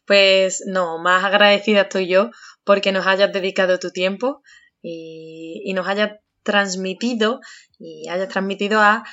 Pues 0.07 0.65
no, 0.67 0.99
más 0.99 1.25
agradecida 1.25 1.83
estoy 1.83 2.09
yo 2.09 2.31
porque 2.65 2.93
nos 2.93 3.07
hayas 3.07 3.33
dedicado 3.33 3.79
tu 3.79 3.91
tiempo 3.91 4.43
y, 4.83 5.63
y 5.65 5.73
nos 5.75 5.89
hayas 5.89 6.13
transmitido 6.43 7.41
y 7.79 8.09
hayas 8.09 8.29
transmitido 8.29 8.81
a, 8.81 9.05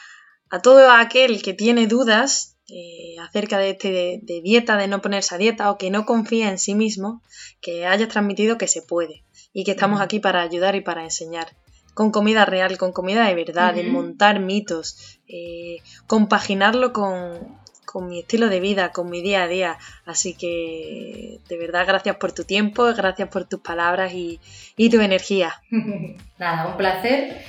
a 0.49 0.62
todo 0.62 0.91
aquel 0.91 1.41
que 1.41 1.54
tiene 1.54 1.88
dudas 1.88 2.51
eh, 2.74 3.15
acerca 3.19 3.57
de, 3.57 3.72
este, 3.72 3.91
de, 3.91 4.19
de 4.24 4.41
dieta, 4.41 4.78
de 4.78 4.88
no 4.88 5.01
ponerse 5.01 5.36
a 5.36 5.38
dieta 5.38 5.69
o 5.69 5.78
que 5.78 5.89
no 5.89 6.05
confía 6.05 6.49
en 6.49 6.57
sí 6.57 6.74
mismo, 6.74 7.22
que 7.59 7.86
hayas 7.86 8.07
transmitido 8.09 8.57
que 8.57 8.67
se 8.67 8.82
puede 8.82 9.24
y 9.51 9.65
que 9.65 9.72
estamos 9.72 9.99
aquí 9.99 10.19
para 10.19 10.41
ayudar 10.41 10.76
y 10.76 10.82
para 10.82 11.03
enseñar. 11.03 11.55
Con 11.93 12.11
comida 12.11 12.45
real, 12.45 12.78
con 12.78 12.93
comida 12.93 13.28
de 13.28 13.36
verdad, 13.36 13.74
Ujú. 13.74 13.84
desmontar 13.84 14.39
mitos, 14.39 15.19
eh, 15.28 15.80
compaginarlo 16.07 16.93
con, 16.93 17.59
con 17.86 18.07
mi 18.07 18.19
estilo 18.19 18.47
de 18.47 18.61
vida, 18.61 18.93
con 18.93 19.09
mi 19.09 19.22
día 19.22 19.43
a 19.43 19.47
día. 19.49 19.78
Así 20.05 20.34
que 20.34 21.39
de 21.49 21.57
verdad 21.57 21.86
gracias 21.86 22.15
por 22.15 22.32
tu 22.32 22.45
tiempo, 22.45 22.86
gracias 22.95 23.28
por 23.28 23.43
tus 23.49 23.59
palabras 23.59 24.13
y, 24.13 24.39
y 24.78 24.89
tu 24.89 25.01
energía. 25.01 25.61
Nada, 26.39 26.67
un 26.69 26.78
placer 26.78 27.41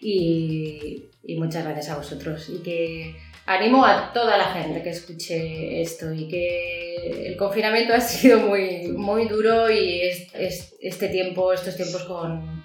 y, 0.00 1.04
y 1.22 1.36
muchas 1.36 1.64
gracias 1.64 1.90
a 1.90 1.96
vosotros. 1.98 2.48
Y 2.48 2.62
que 2.62 3.16
animo 3.54 3.84
a 3.84 4.12
toda 4.12 4.36
la 4.36 4.46
gente 4.54 4.82
que 4.82 4.90
escuche 4.90 5.80
esto 5.82 6.12
y 6.12 6.28
que 6.28 7.26
el 7.26 7.36
confinamiento 7.36 7.92
ha 7.94 8.00
sido 8.00 8.38
muy, 8.40 8.88
muy 8.88 9.26
duro 9.28 9.70
y 9.70 10.02
es- 10.02 10.34
es- 10.34 10.74
este 10.80 11.08
tiempo, 11.08 11.52
estos 11.52 11.76
tiempos 11.76 12.04
con, 12.04 12.62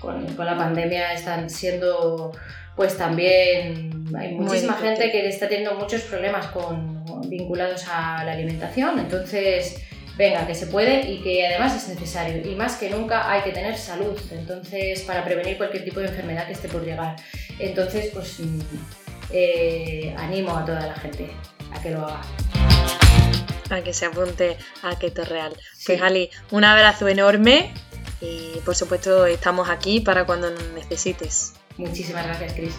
con, 0.00 0.26
con 0.34 0.46
la 0.46 0.56
pandemia 0.56 1.12
están 1.12 1.48
siendo 1.48 2.32
pues 2.76 2.96
también 2.98 4.04
hay 4.18 4.32
muchísima 4.34 4.74
gente 4.74 5.12
que 5.12 5.28
está 5.28 5.48
teniendo 5.48 5.76
muchos 5.76 6.02
problemas 6.02 6.46
con, 6.46 7.04
vinculados 7.30 7.84
a 7.88 8.24
la 8.24 8.32
alimentación. 8.32 8.98
Entonces 8.98 9.76
venga 10.18 10.44
que 10.44 10.56
se 10.56 10.66
puede 10.66 11.08
y 11.08 11.22
que 11.22 11.46
además 11.46 11.76
es 11.76 11.88
necesario. 11.94 12.42
Y 12.50 12.56
más 12.56 12.74
que 12.76 12.90
nunca 12.90 13.30
hay 13.30 13.42
que 13.42 13.52
tener 13.52 13.76
salud. 13.76 14.18
Entonces 14.32 15.02
para 15.02 15.24
prevenir 15.24 15.56
cualquier 15.56 15.84
tipo 15.84 16.00
de 16.00 16.08
enfermedad 16.08 16.46
que 16.48 16.54
esté 16.54 16.66
por 16.68 16.84
llegar. 16.84 17.14
Entonces 17.60 18.10
pues 18.12 18.40
eh, 19.30 20.14
animo 20.18 20.56
a 20.56 20.64
toda 20.64 20.86
la 20.86 20.94
gente 20.94 21.30
a 21.72 21.80
que 21.82 21.90
lo 21.90 22.04
haga 22.06 22.20
A 23.70 23.80
que 23.82 23.92
se 23.94 24.06
apunte 24.06 24.56
a 24.82 24.96
Keto 24.98 25.24
Real. 25.24 25.52
Sí. 25.76 25.84
Pues 25.86 26.02
Ali, 26.02 26.30
un 26.50 26.64
abrazo 26.64 27.08
enorme 27.08 27.72
y 28.20 28.58
por 28.64 28.74
supuesto 28.76 29.26
estamos 29.26 29.68
aquí 29.68 30.00
para 30.00 30.24
cuando 30.26 30.50
nos 30.50 30.62
necesites. 30.74 31.54
muchísimas 31.76 32.24
gracias 32.26 32.52
Cris 32.54 32.74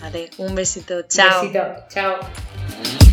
Vale, 0.00 0.30
un 0.38 0.54
besito, 0.54 1.02
chao. 1.02 1.42
besito 1.42 1.62
chao 1.88 3.09